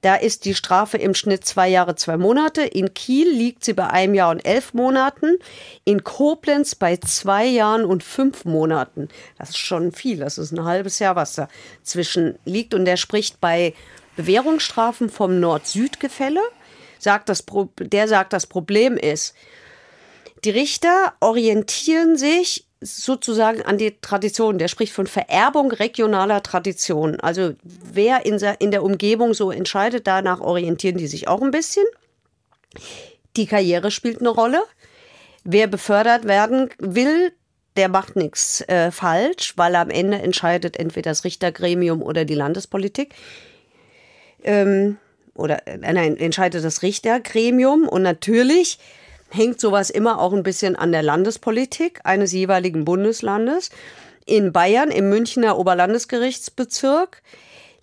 [0.06, 2.62] Da ist die Strafe im Schnitt zwei Jahre, zwei Monate.
[2.62, 5.36] In Kiel liegt sie bei einem Jahr und elf Monaten.
[5.82, 9.08] In Koblenz bei zwei Jahren und fünf Monaten.
[9.36, 10.18] Das ist schon viel.
[10.18, 12.72] Das ist ein halbes Jahr, was dazwischen liegt.
[12.72, 13.74] Und der spricht bei
[14.14, 16.40] Bewährungsstrafen vom Nord-Süd-Gefälle.
[17.04, 19.34] Der sagt, das Problem ist,
[20.44, 24.58] die Richter orientieren sich sozusagen an die Tradition.
[24.58, 27.20] Der spricht von Vererbung regionaler Tradition.
[27.20, 31.84] Also wer in der, Umgebung so entscheidet, danach orientieren die sich auch ein bisschen.
[33.36, 34.62] Die Karriere spielt eine Rolle.
[35.44, 37.32] Wer befördert werden will,
[37.76, 43.14] der macht nichts äh, falsch, weil am Ende entscheidet entweder das Richtergremium oder die Landespolitik
[44.44, 44.96] ähm,
[45.34, 48.78] oder äh, nein, entscheidet das Richtergremium und natürlich
[49.30, 53.70] hängt sowas immer auch ein bisschen an der Landespolitik eines jeweiligen Bundeslandes.
[54.24, 57.22] In Bayern, im Münchner Oberlandesgerichtsbezirk,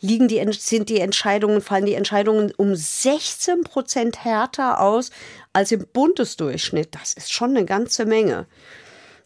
[0.04, 5.12] liegen die, sind die Entscheidungen, fallen die Entscheidungen um 16 Prozent härter aus
[5.54, 6.94] als im Bundesdurchschnitt.
[6.94, 8.46] Das ist schon eine ganze Menge.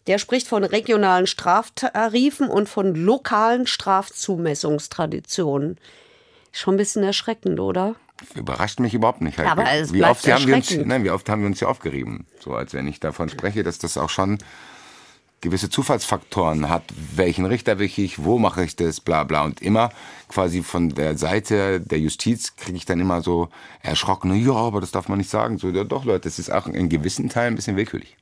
[0.06, 5.78] Der spricht von regionalen Straftarifen und von lokalen Strafzumessungstraditionen.
[6.52, 7.96] Schon ein bisschen erschreckend, oder?
[8.34, 9.38] Überrascht mich überhaupt nicht.
[9.38, 9.48] Halt.
[9.48, 12.26] Aber es wie, oft haben wir uns, nein, wie oft haben wir uns ja aufgerieben?
[12.40, 14.38] So als wenn ich davon spreche, dass das auch schon
[15.40, 16.82] gewisse Zufallsfaktoren hat.
[17.14, 19.44] Welchen Richter will ich, wo mache ich das, bla bla.
[19.44, 19.90] Und immer
[20.28, 23.48] quasi von der Seite der Justiz kriege ich dann immer so
[23.82, 25.58] erschrockene, ja, aber das darf man nicht sagen.
[25.58, 28.17] So, ja, doch Leute, das ist auch in gewissen Teilen ein bisschen willkürlich.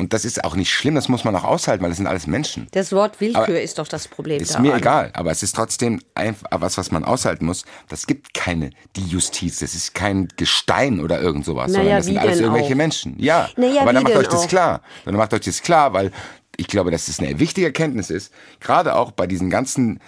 [0.00, 2.26] Und das ist auch nicht schlimm, das muss man auch aushalten, weil das sind alles
[2.26, 2.68] Menschen.
[2.70, 4.40] Das Wort Willkür Aber ist doch das Problem.
[4.40, 4.62] Ist daran.
[4.62, 7.66] mir egal, aber es ist trotzdem einfach was, was man aushalten muss.
[7.88, 12.06] Das gibt keine die Justiz, das ist kein Gestein oder irgend sowas, Naja, sondern das
[12.06, 12.76] sind alles irgendwelche auch?
[12.78, 13.14] Menschen.
[13.18, 14.48] Ja, Naja, aber dann macht euch das auch?
[14.48, 14.80] klar.
[15.04, 16.12] Dann macht euch das klar, weil
[16.56, 20.00] ich glaube, dass es eine wichtige Erkenntnis ist, gerade auch bei diesen ganzen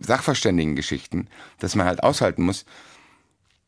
[0.00, 1.28] Sachverständigen-Geschichten,
[1.60, 2.64] dass man halt aushalten muss,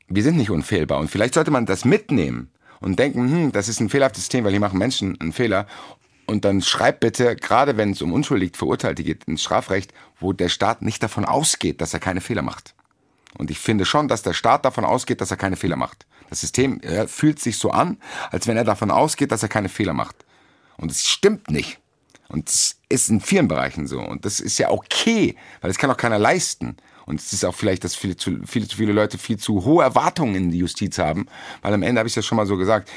[0.08, 0.98] wir sind nicht unfehlbar.
[0.98, 2.50] Und vielleicht sollte man das mitnehmen
[2.80, 5.66] und denken, hm, das ist ein fehlerhaftes System, weil hier machen Menschen einen Fehler.
[6.26, 10.48] Und dann schreibt bitte, gerade wenn es um unschuldig Verurteilte geht, ins Strafrecht, wo der
[10.48, 12.74] Staat nicht davon ausgeht, dass er keine Fehler macht.
[13.36, 16.06] Und ich finde schon, dass der Staat davon ausgeht, dass er keine Fehler macht.
[16.28, 17.98] Das System äh, fühlt sich so an,
[18.30, 20.16] als wenn er davon ausgeht, dass er keine Fehler macht.
[20.76, 21.78] Und es stimmt nicht.
[22.28, 24.00] Und es ist in vielen Bereichen so.
[24.00, 26.76] Und das ist ja okay, weil das kann auch keiner leisten.
[27.08, 29.82] Und es ist auch vielleicht, dass viele zu, viele zu viele Leute viel zu hohe
[29.82, 31.26] Erwartungen in die Justiz haben.
[31.62, 32.90] Weil am Ende habe ich ja schon mal so gesagt,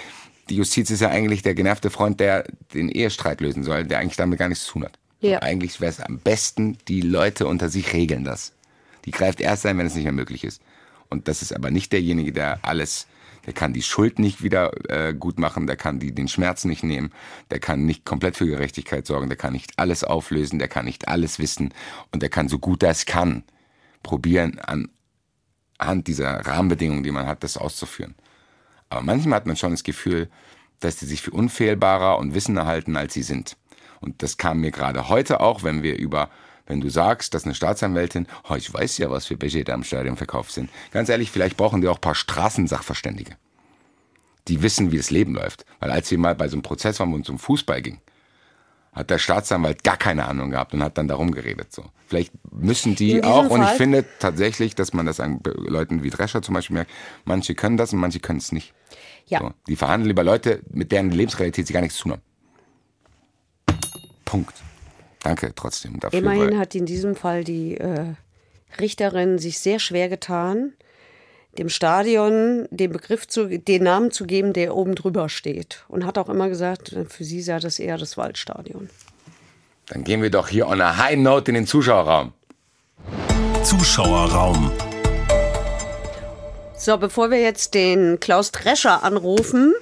[0.49, 2.43] die Justiz ist ja eigentlich der genervte Freund, der
[2.73, 4.99] den Ehestreit lösen soll, der eigentlich damit gar nichts zu tun hat.
[5.21, 5.37] Ja.
[5.37, 8.51] Und eigentlich wäre es am besten, die Leute unter sich regeln das.
[9.05, 10.61] Die greift erst ein, wenn es nicht mehr möglich ist.
[11.09, 13.07] Und das ist aber nicht derjenige, der alles,
[13.45, 16.83] der kann die Schuld nicht wieder äh, gut machen, der kann die, den Schmerz nicht
[16.83, 17.13] nehmen,
[17.49, 21.07] der kann nicht komplett für Gerechtigkeit sorgen, der kann nicht alles auflösen, der kann nicht
[21.07, 21.73] alles wissen
[22.11, 23.43] und der kann so gut er es kann
[24.03, 28.15] probieren, anhand dieser Rahmenbedingungen, die man hat, das auszuführen.
[28.89, 30.29] Aber manchmal hat man schon das Gefühl,
[30.79, 33.55] dass die sich für unfehlbarer und wissender halten, als sie sind.
[34.01, 36.29] Und das kam mir gerade heute auch, wenn wir über,
[36.65, 40.17] wenn du sagst, dass eine Staatsanwältin, oh, ich weiß ja, was für da im Stadion
[40.17, 40.69] verkauft sind.
[40.91, 43.37] Ganz ehrlich, vielleicht brauchen die auch ein paar Straßensachverständige.
[44.47, 45.65] Die wissen, wie das Leben läuft.
[45.79, 48.01] Weil als wir mal bei so einem Prozess waren, wo es um Fußball ging,
[48.93, 51.71] hat der Staatsanwalt gar keine Ahnung gehabt und hat dann darum geredet.
[51.71, 51.85] So.
[52.07, 56.41] Vielleicht müssen die auch, und ich finde tatsächlich, dass man das an Leuten wie Drescher
[56.41, 56.91] zum Beispiel merkt,
[57.23, 58.73] manche können das und manche können es nicht.
[59.27, 59.39] Ja.
[59.39, 59.51] So.
[59.67, 62.21] Die verhandeln lieber Leute, mit deren Lebensrealität sie gar nichts zu tun haben.
[64.25, 64.55] Punkt.
[65.23, 66.19] Danke trotzdem dafür.
[66.19, 68.13] Immerhin hat in diesem Fall die äh,
[68.79, 70.73] Richterin sich sehr schwer getan,
[71.57, 75.83] dem Stadion den Begriff zu, den Namen zu geben, der oben drüber steht.
[75.87, 78.89] Und hat auch immer gesagt, für sie sei das eher das Waldstadion.
[79.87, 82.33] Dann gehen wir doch hier on a high note in den Zuschauerraum.
[83.63, 84.71] Zuschauerraum.
[86.77, 89.73] So, bevor wir jetzt den Klaus Drescher anrufen,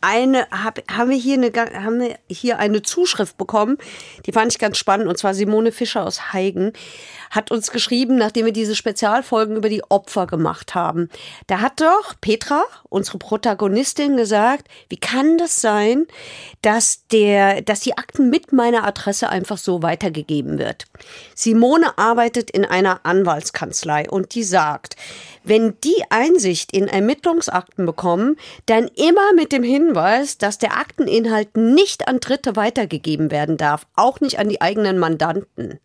[0.00, 3.78] eine, hab, haben, wir hier eine, haben wir hier eine Zuschrift bekommen,
[4.26, 6.72] die fand ich ganz spannend, und zwar Simone Fischer aus Heigen
[7.30, 11.08] hat uns geschrieben, nachdem wir diese Spezialfolgen über die Opfer gemacht haben.
[11.46, 16.06] Da hat doch Petra, unsere Protagonistin, gesagt, wie kann das sein,
[16.62, 20.86] dass der, dass die Akten mit meiner Adresse einfach so weitergegeben wird?
[21.34, 24.96] Simone arbeitet in einer Anwaltskanzlei und die sagt,
[25.42, 28.36] wenn die Einsicht in Ermittlungsakten bekommen,
[28.66, 34.20] dann immer mit dem Hinweis, dass der Akteninhalt nicht an Dritte weitergegeben werden darf, auch
[34.20, 35.80] nicht an die eigenen Mandanten.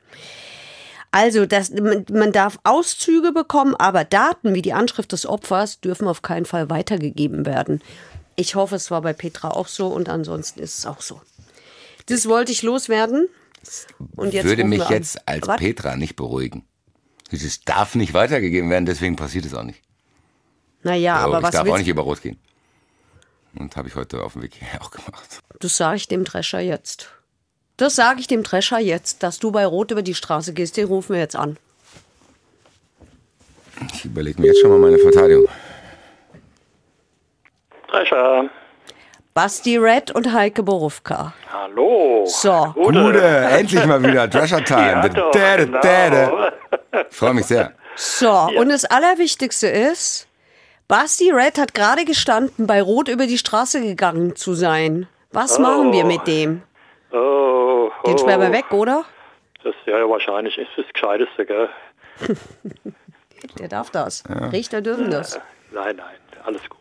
[1.12, 6.22] Also, das, man darf Auszüge bekommen, aber Daten wie die Anschrift des Opfers dürfen auf
[6.22, 7.82] keinen Fall weitergegeben werden.
[8.36, 11.22] Ich hoffe, es war bei Petra auch so und ansonsten ist es auch so.
[12.08, 13.30] Das wollte ich loswerden.
[14.16, 15.58] Und jetzt Würde mich jetzt als Was?
[15.58, 16.66] Petra nicht beruhigen.
[17.44, 19.82] Es darf nicht weitergegeben werden, deswegen passiert es auch nicht.
[20.84, 21.56] Naja, aber, aber was.
[21.56, 22.40] Es darf auch nicht über Rot gehen.
[23.58, 25.42] Und habe ich heute auf dem Weg hierher auch gemacht.
[25.60, 27.10] Das sage ich dem Drescher jetzt.
[27.78, 30.78] Das sage ich dem Drescher jetzt, dass du bei Rot über die Straße gehst.
[30.78, 31.58] Den rufen wir jetzt an.
[33.94, 35.48] Ich überlege mir jetzt schon mal meine Verteidigung.
[37.90, 38.50] Drescher.
[39.34, 41.34] Basti Red und Heike Borufka.
[41.52, 42.24] Hallo.
[42.26, 42.74] So.
[42.74, 44.80] Gute, Gute endlich mal wieder Drescher Time.
[44.80, 46.50] Ja, doch, genau.
[47.10, 47.74] Freue mich sehr.
[47.96, 48.60] So, ja.
[48.60, 50.28] und das Allerwichtigste ist,
[50.88, 55.08] Basti Red hat gerade gestanden, bei Rot über die Straße gegangen zu sein.
[55.32, 55.62] Was oh.
[55.62, 56.62] machen wir mit dem?
[57.12, 57.92] Oh, oh.
[58.06, 59.06] Den sperren wir weg, oder?
[59.64, 61.70] Das ja, ja wahrscheinlich ist das Gescheiteste, gell?
[63.60, 64.24] Der darf das.
[64.30, 64.48] Ja.
[64.48, 65.40] Richter dürfen das.
[65.72, 66.80] Nein, nein, alles gut.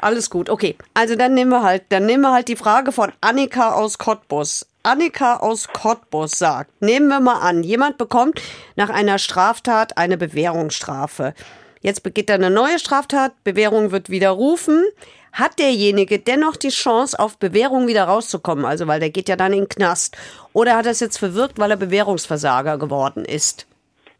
[0.00, 0.76] Alles gut, okay.
[0.94, 4.66] Also dann nehmen wir halt, dann nehmen wir halt die Frage von Annika aus Cottbus.
[4.82, 8.40] Annika aus Cottbus sagt, nehmen wir mal an, jemand bekommt
[8.76, 11.34] nach einer Straftat eine Bewährungsstrafe.
[11.80, 14.84] Jetzt begeht er eine neue Straftat, Bewährung wird widerrufen
[15.32, 18.64] hat derjenige dennoch die Chance, auf Bewährung wieder rauszukommen?
[18.64, 20.16] Also, weil der geht ja dann in den Knast.
[20.52, 23.66] Oder hat er es jetzt verwirkt, weil er Bewährungsversager geworden ist?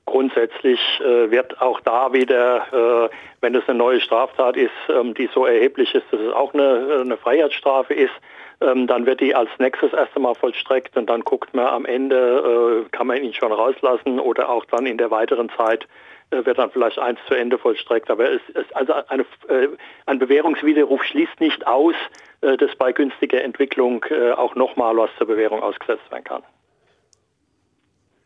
[0.07, 5.29] Grundsätzlich äh, wird auch da wieder, äh, wenn es eine neue Straftat ist, ähm, die
[5.33, 8.13] so erheblich ist, dass es auch eine, eine Freiheitsstrafe ist,
[8.61, 12.85] ähm, dann wird die als nächstes erst einmal vollstreckt und dann guckt man am Ende,
[12.87, 15.87] äh, kann man ihn schon rauslassen oder auch dann in der weiteren Zeit
[16.31, 18.11] äh, wird dann vielleicht eins zu Ende vollstreckt.
[18.11, 19.69] Aber es, es, also eine, äh,
[20.07, 21.95] ein Bewährungswiderruf schließt nicht aus,
[22.43, 26.43] äh, dass bei günstiger Entwicklung äh, auch nochmal was zur Bewährung ausgesetzt werden kann.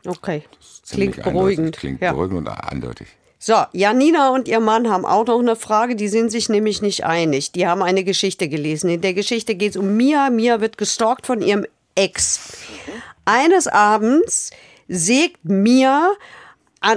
[0.06, 0.42] Okay,
[0.92, 1.78] klingt beruhigend.
[1.78, 2.12] Klingt ja.
[2.12, 3.08] beruhigend und eindeutig.
[3.46, 7.04] So, Janina und ihr Mann haben auch noch eine Frage, die sind sich nämlich nicht
[7.04, 7.52] einig.
[7.52, 8.88] Die haben eine Geschichte gelesen.
[8.88, 10.30] In der Geschichte geht es um Mia.
[10.30, 12.40] Mia wird gestalkt von ihrem Ex.
[13.26, 14.48] Eines Abends
[14.88, 16.12] sägt Mia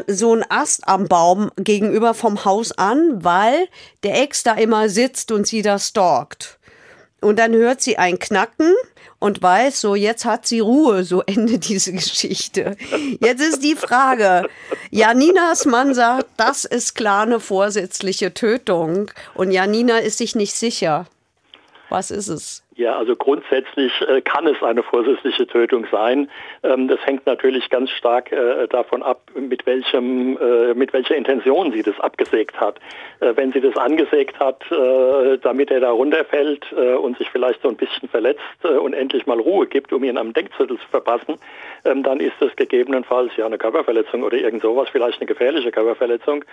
[0.07, 3.67] so einen Ast am Baum gegenüber vom Haus an, weil
[4.03, 6.59] der Ex da immer sitzt und sie da stalkt.
[7.21, 8.73] Und dann hört sie ein Knacken
[9.19, 12.75] und weiß, so jetzt hat sie Ruhe, so endet diese Geschichte.
[13.19, 14.47] Jetzt ist die Frage,
[14.91, 21.05] Janinas Mann sagt, das ist klar eine vorsätzliche Tötung und Janina ist sich nicht sicher.
[21.89, 22.63] Was ist es?
[22.75, 26.29] Ja, also grundsätzlich äh, kann es eine vorsätzliche Tötung sein.
[26.67, 31.71] Ähm, das hängt natürlich ganz stark äh, davon ab, mit welchem, äh, mit welcher Intention
[31.71, 32.79] sie das abgesägt hat.
[33.19, 34.63] Äh, wenn sie das angesägt hat,
[35.41, 39.67] damit er da runterfällt und sich vielleicht so ein bisschen verletzt und endlich mal Ruhe
[39.67, 41.35] gibt, um ihn am Denkzettel zu verpassen,
[41.85, 46.43] ähm, dann ist das gegebenenfalls ja eine Körperverletzung oder irgend sowas, vielleicht eine gefährliche Körperverletzung.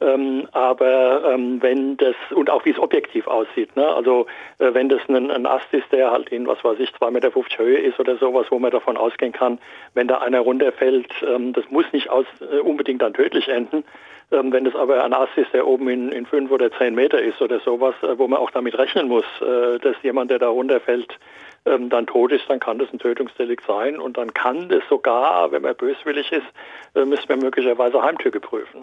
[0.00, 3.86] Ähm, aber wenn das und auch wie es objektiv aussieht, ne?
[3.86, 4.26] also
[4.58, 7.78] wenn das ein, ein Ast ist, der halt in, was weiß ich, 2,50 Meter Höhe
[7.78, 9.58] ist oder sowas, wo man davon ausgehen kann,
[9.94, 13.84] wenn da einer runterfällt, ähm, das muss nicht aus, äh, unbedingt dann tödlich enden.
[14.32, 17.20] Ähm, wenn es aber ein Ast ist, der oben in, in fünf oder zehn Meter
[17.20, 20.48] ist oder sowas, äh, wo man auch damit rechnen muss, äh, dass jemand, der da
[20.48, 21.18] runterfällt,
[21.66, 25.52] ähm, dann tot ist, dann kann das ein Tötungsdelikt sein und dann kann das sogar,
[25.52, 26.46] wenn man böswillig ist,
[27.06, 28.80] müssen wir möglicherweise Heimtücke prüfen.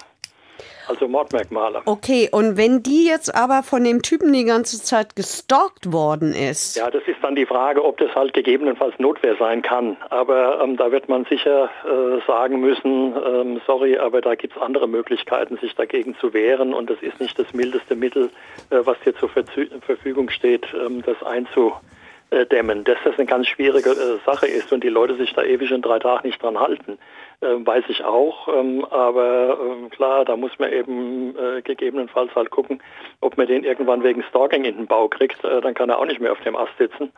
[0.88, 1.82] Also Mordmerkmale.
[1.86, 6.76] Okay, und wenn die jetzt aber von dem Typen die ganze Zeit gestalkt worden ist.
[6.76, 9.98] Ja, das ist dann die Frage, ob das halt gegebenenfalls Notwehr sein kann.
[10.10, 14.62] Aber ähm, da wird man sicher äh, sagen müssen, ähm, sorry, aber da gibt es
[14.62, 16.74] andere Möglichkeiten, sich dagegen zu wehren.
[16.74, 18.30] Und das ist nicht das mildeste Mittel,
[18.70, 22.84] äh, was dir zur Verzü Verfügung steht, ähm, das einzudämmen.
[22.84, 25.82] Dass das eine ganz schwierige äh, Sache ist und die Leute sich da ewig in
[25.82, 26.98] drei Tagen nicht dran halten.
[27.42, 32.52] Äh, weiß ich auch, ähm, aber äh, klar, da muss man eben äh, gegebenenfalls halt
[32.52, 32.84] gucken,
[33.20, 36.06] ob man den irgendwann wegen Stalking in den Bau kriegt, äh, dann kann er auch
[36.06, 37.12] nicht mehr auf dem Ast sitzen.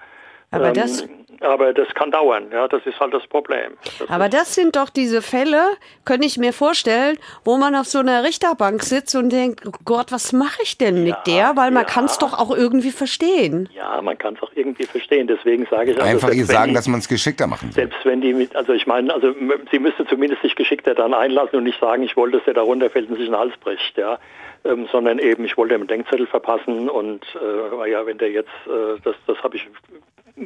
[0.53, 1.09] Aber das, Ähm,
[1.41, 3.73] aber das kann dauern, ja, das ist halt das Problem.
[3.99, 5.61] Das aber das sind doch diese Fälle,
[6.05, 10.11] könnte ich mir vorstellen, wo man auf so einer Richterbank sitzt und denkt, oh Gott,
[10.11, 11.57] was mache ich denn mit der?
[11.57, 11.89] Weil man ja.
[11.89, 13.67] kann es doch auch irgendwie verstehen.
[13.75, 16.75] ja, man kann es auch irgendwie verstehen, deswegen sage ich also, Einfach ihr sagen, die-
[16.75, 17.81] dass man es geschickter machen soll.
[17.83, 19.33] Selbst wenn die mit, also ich meine, also
[19.71, 22.61] sie müsste zumindest sich geschickter dann einlassen und nicht sagen, ich wollte, dass der da
[22.61, 24.17] runterfällt und sich den Hals bricht, ja.
[24.65, 28.47] Ähm, sondern eben, ich wollte ihm einen Denkzettel verpassen und äh, ja, wenn der jetzt,
[28.65, 29.67] äh, das, das habe ich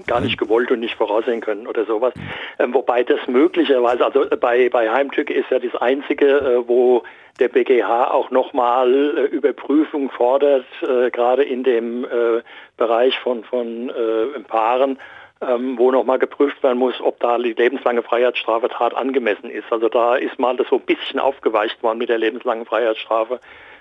[0.06, 2.14] gar nicht gewollt und nicht voraussehen können oder sowas.
[2.60, 7.04] Ähm, wobei das möglicherweise, also bei, bei Heimtücke ist ja das Einzige, äh, wo
[7.40, 12.42] der BGH auch nochmal äh, Überprüfung fordert, äh, gerade in dem äh,
[12.76, 15.00] Bereich von, von äh, Paaren,
[15.40, 19.72] ähm, wo nochmal geprüft werden muss, ob da die lebenslange Freiheitsstrafe Tat angemessen ist.
[19.72, 23.40] Also da ist mal das so ein bisschen aufgeweicht worden mit der lebenslangen Freiheitsstrafe.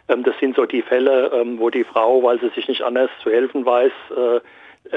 [0.09, 3.11] Ähm, das sind so die Fälle, ähm, wo die Frau, weil sie sich nicht anders
[3.23, 4.41] zu helfen weiß, äh, äh,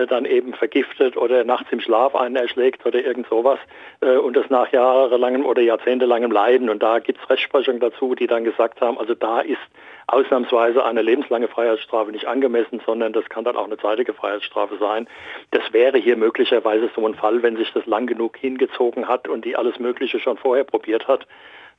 [0.08, 3.60] dann eben vergiftet oder nachts im Schlaf einen erschlägt oder irgend sowas
[4.02, 6.70] äh, und das nach jahrelangem oder jahrzehntelangem Leiden.
[6.70, 9.60] Und da gibt es Rechtsprechung dazu, die dann gesagt haben, also da ist
[10.08, 15.08] ausnahmsweise eine lebenslange Freiheitsstrafe nicht angemessen, sondern das kann dann auch eine zeitige Freiheitsstrafe sein.
[15.52, 19.46] Das wäre hier möglicherweise so ein Fall, wenn sich das lang genug hingezogen hat und
[19.46, 21.28] die alles Mögliche schon vorher probiert hat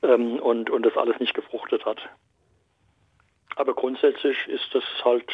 [0.03, 1.97] ähm, und, und das alles nicht gefruchtet hat.
[3.55, 5.29] Aber grundsätzlich ist das halt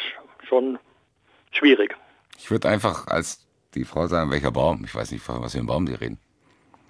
[0.48, 0.78] schon
[1.52, 1.96] schwierig.
[2.38, 4.82] Ich würde einfach als die Frau sagen, welcher Baum.
[4.84, 6.18] Ich weiß nicht, von was für einen Baum die reden.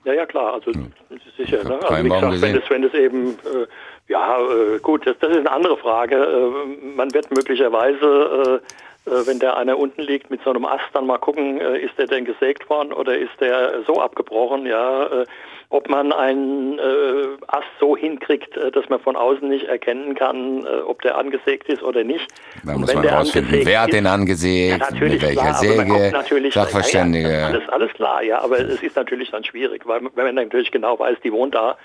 [0.04, 1.64] Ja, ja, klar, also ist sicher.
[1.64, 1.80] Ne?
[1.82, 3.66] Also wie Baum gesagt, wenn das, wenn das eben, äh,
[4.08, 6.16] ja, äh, gut, das, das ist eine andere Frage.
[6.16, 8.62] Äh, man wird möglicherweise,
[9.06, 11.78] äh, äh, wenn der einer unten liegt mit so einem Ast, dann mal gucken, äh,
[11.78, 15.24] ist der denn gesägt worden oder ist der so abgebrochen, ja,
[15.70, 20.64] ob man einen äh, Ast so hinkriegt, äh, dass man von außen nicht erkennen kann,
[20.64, 22.26] äh, ob der angesägt ist oder nicht.
[22.64, 25.40] Da muss wenn man der rausfinden, angesägt wer hat den angesägt, ja, natürlich, mit welcher
[25.40, 27.30] klar, Säge, natürlich, Sachverständige.
[27.30, 30.70] Ja, alles, alles klar, ja, aber es ist natürlich dann schwierig, weil wenn man natürlich
[30.70, 31.76] genau weiß, die wohnt da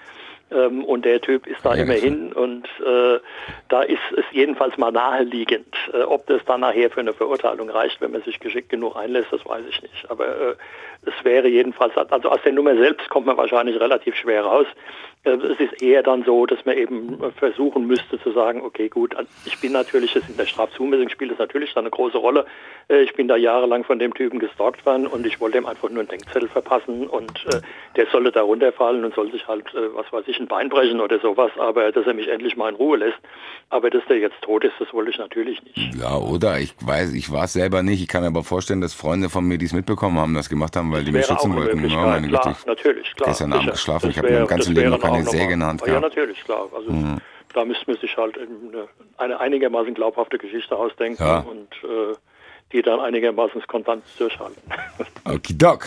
[0.51, 3.19] ähm, und der Typ ist da Ja, immerhin und äh,
[3.69, 5.75] da ist es jedenfalls mal naheliegend.
[5.93, 9.31] Äh, ob das dann nachher für eine Verurteilung reicht, wenn man sich geschickt genug einlässt,
[9.31, 10.09] das weiß ich nicht.
[10.09, 10.55] Aber äh,
[11.05, 14.67] es wäre jedenfalls, also aus der Nummer selbst kommt man wahrscheinlich relativ schwer raus.
[15.23, 18.89] Äh, es ist eher dann so, dass man eben äh, versuchen müsste zu sagen, okay,
[18.89, 22.45] gut, ich bin natürlich, das in der Strafzumessung spielt das natürlich dann eine große Rolle.
[22.89, 25.89] Äh, Ich bin da jahrelang von dem Typen gestalkt worden und ich wollte ihm einfach
[25.89, 27.45] nur einen Denkzettel verpassen und
[27.95, 31.19] der sollte da runterfallen und soll sich halt, was weiß ich, ein Bein brechen oder
[31.19, 33.17] sowas, aber dass er mich endlich mal in Ruhe lässt.
[33.69, 35.95] Aber dass der jetzt tot ist, das wollte ich natürlich nicht.
[35.95, 36.59] Ja, oder?
[36.59, 38.01] Ich weiß, ich war es selber nicht.
[38.01, 40.75] Ich kann mir aber vorstellen, dass Freunde von mir, die es mitbekommen haben, das gemacht
[40.75, 41.87] haben, weil die mich schützen wollten.
[41.89, 42.55] Ja, meine klar, Güte.
[42.59, 43.29] ich- natürlich, klar.
[43.29, 45.59] gestern Abend geschlafen, Das ich habe in meinem ganzen das Leben noch keine Säge in
[45.59, 46.01] der Hand Ja, gehabt.
[46.03, 46.09] Mhm.
[46.09, 46.67] natürlich, klar.
[46.75, 46.91] Also
[47.53, 48.87] da müsste man sich halt eine,
[49.17, 51.39] eine einigermaßen glaubhafte Geschichte ausdenken Ja.
[51.39, 52.15] und äh,
[52.71, 54.61] die dann einigermaßen konstant durchhalten.
[55.25, 55.85] Okidok.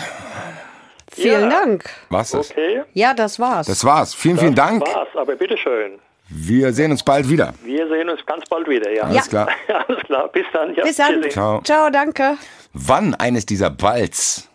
[1.12, 1.64] Vielen Ja.
[1.64, 1.88] Dank.
[2.10, 2.50] Was das?
[2.50, 3.66] Okay, Ja, das war's.
[3.66, 4.14] Das war's.
[4.14, 4.86] Vielen, vielen das Dank.
[4.86, 5.98] war's, aber bitteschön.
[6.28, 7.54] Wir sehen uns bald wieder.
[7.62, 9.04] Wir sehen uns ganz bald wieder, ja.
[9.04, 9.48] Alles klar.
[9.88, 10.74] Alles klar, bis dann.
[10.74, 11.22] Ja, Bis dann.
[11.30, 11.60] Ciao.
[11.62, 12.36] Ciao, danke.
[12.72, 14.48] Wann eines dieser Balls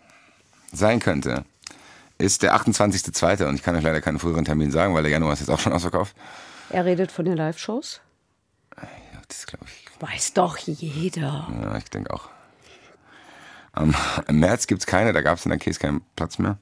[0.72, 1.44] sein könnte,
[2.18, 3.46] ist der 28.02.
[3.46, 5.60] Und ich kann euch leider keinen früheren Termin sagen, weil der Januar ist jetzt auch
[5.60, 6.14] schon ausverkauft.
[6.70, 8.00] Er redet von den Live-Shows.
[8.76, 10.00] Ja, das glaube ich.
[10.00, 11.48] Weiß doch jeder.
[11.62, 12.28] Ja, ich denke auch.
[13.72, 13.94] Am,
[14.28, 16.58] Im März gibt's keine, da gab's in der Case keinen Platz mehr.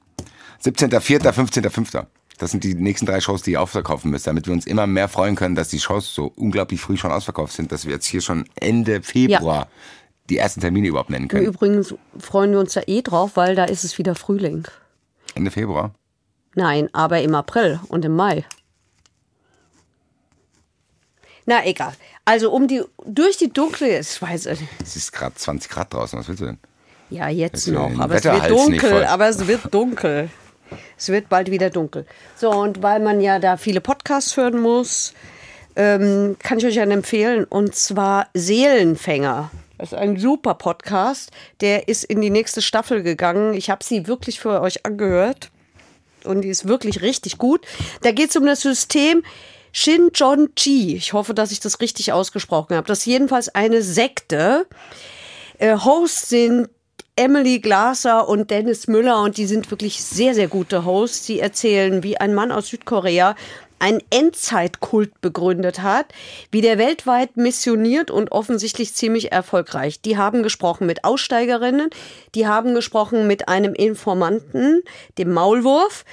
[0.63, 2.05] 17.04., 15.05.
[2.37, 5.07] Das sind die nächsten drei Shows, die ihr aufverkaufen müsst, damit wir uns immer mehr
[5.07, 8.21] freuen können, dass die Shows so unglaublich früh schon ausverkauft sind, dass wir jetzt hier
[8.21, 9.67] schon Ende Februar
[10.31, 11.45] die ersten Termine überhaupt nennen können.
[11.45, 11.85] Übrigen
[12.17, 14.65] freuen wir uns da eh drauf, weil da ist es wieder Frühling.
[15.35, 15.93] Ende Februar.
[16.55, 18.45] Nein, aber im April und im Mai.
[21.45, 21.93] Na egal.
[22.23, 24.63] Also um die durch die dunkle, ich weiß nicht.
[24.81, 26.59] Es ist gerade 20 Grad draußen, was willst du denn?
[27.09, 30.29] Ja, jetzt äh, noch, aber es wird dunkel, aber es wird dunkel.
[30.97, 32.05] Es wird bald wieder dunkel.
[32.37, 35.13] So, und weil man ja da viele Podcasts hören muss,
[35.75, 37.43] ähm, kann ich euch einen empfehlen.
[37.43, 39.51] Und zwar Seelenfänger.
[39.81, 41.31] Das ist ein super Podcast.
[41.59, 43.55] Der ist in die nächste Staffel gegangen.
[43.55, 45.49] Ich habe sie wirklich für euch angehört.
[46.23, 47.65] Und die ist wirklich richtig gut.
[48.03, 49.23] Da geht es um das System
[49.71, 50.95] Shinjon-Chi.
[50.95, 52.85] Ich hoffe, dass ich das richtig ausgesprochen habe.
[52.85, 54.67] Das ist jedenfalls eine Sekte.
[55.57, 56.69] Äh, Hosts sind
[57.15, 61.25] Emily Glaser und Dennis Müller und die sind wirklich sehr, sehr gute Hosts.
[61.25, 63.35] Sie erzählen, wie ein Mann aus Südkorea
[63.81, 66.07] einen Endzeitkult begründet hat,
[66.51, 70.01] wie der weltweit missioniert und offensichtlich ziemlich erfolgreich.
[70.01, 71.89] Die haben gesprochen mit Aussteigerinnen,
[72.35, 74.83] die haben gesprochen mit einem Informanten,
[75.17, 76.05] dem Maulwurf,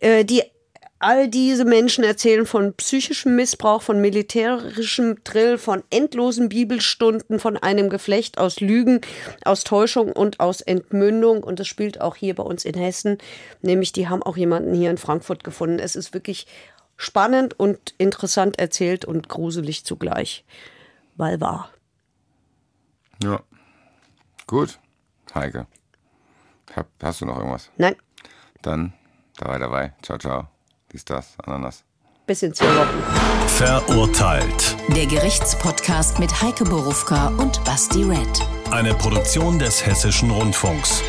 [0.00, 0.42] äh, die
[1.04, 7.90] All diese Menschen erzählen von psychischem Missbrauch, von militärischem Drill, von endlosen Bibelstunden, von einem
[7.90, 9.00] Geflecht aus Lügen,
[9.44, 11.42] aus Täuschung und aus Entmündung.
[11.42, 13.18] Und das spielt auch hier bei uns in Hessen.
[13.62, 15.80] Nämlich, die haben auch jemanden hier in Frankfurt gefunden.
[15.80, 16.46] Es ist wirklich
[17.02, 20.44] spannend und interessant erzählt und gruselig zugleich.
[21.16, 21.70] Weil wahr.
[23.22, 23.40] Ja.
[24.46, 24.78] Gut.
[25.34, 25.66] Heike.
[26.74, 27.70] Hab, hast du noch irgendwas?
[27.76, 27.96] Nein.
[28.62, 28.92] Dann
[29.36, 29.92] dabei, dabei.
[30.02, 30.48] Ciao, ciao.
[30.92, 31.84] Dies, das, Ananas.
[32.26, 33.48] Bis in zwei Wochen.
[33.48, 34.76] Verurteilt.
[34.88, 38.46] Der Gerichtspodcast mit Heike Borufka und Basti Red.
[38.70, 41.02] Eine Produktion des Hessischen Rundfunks.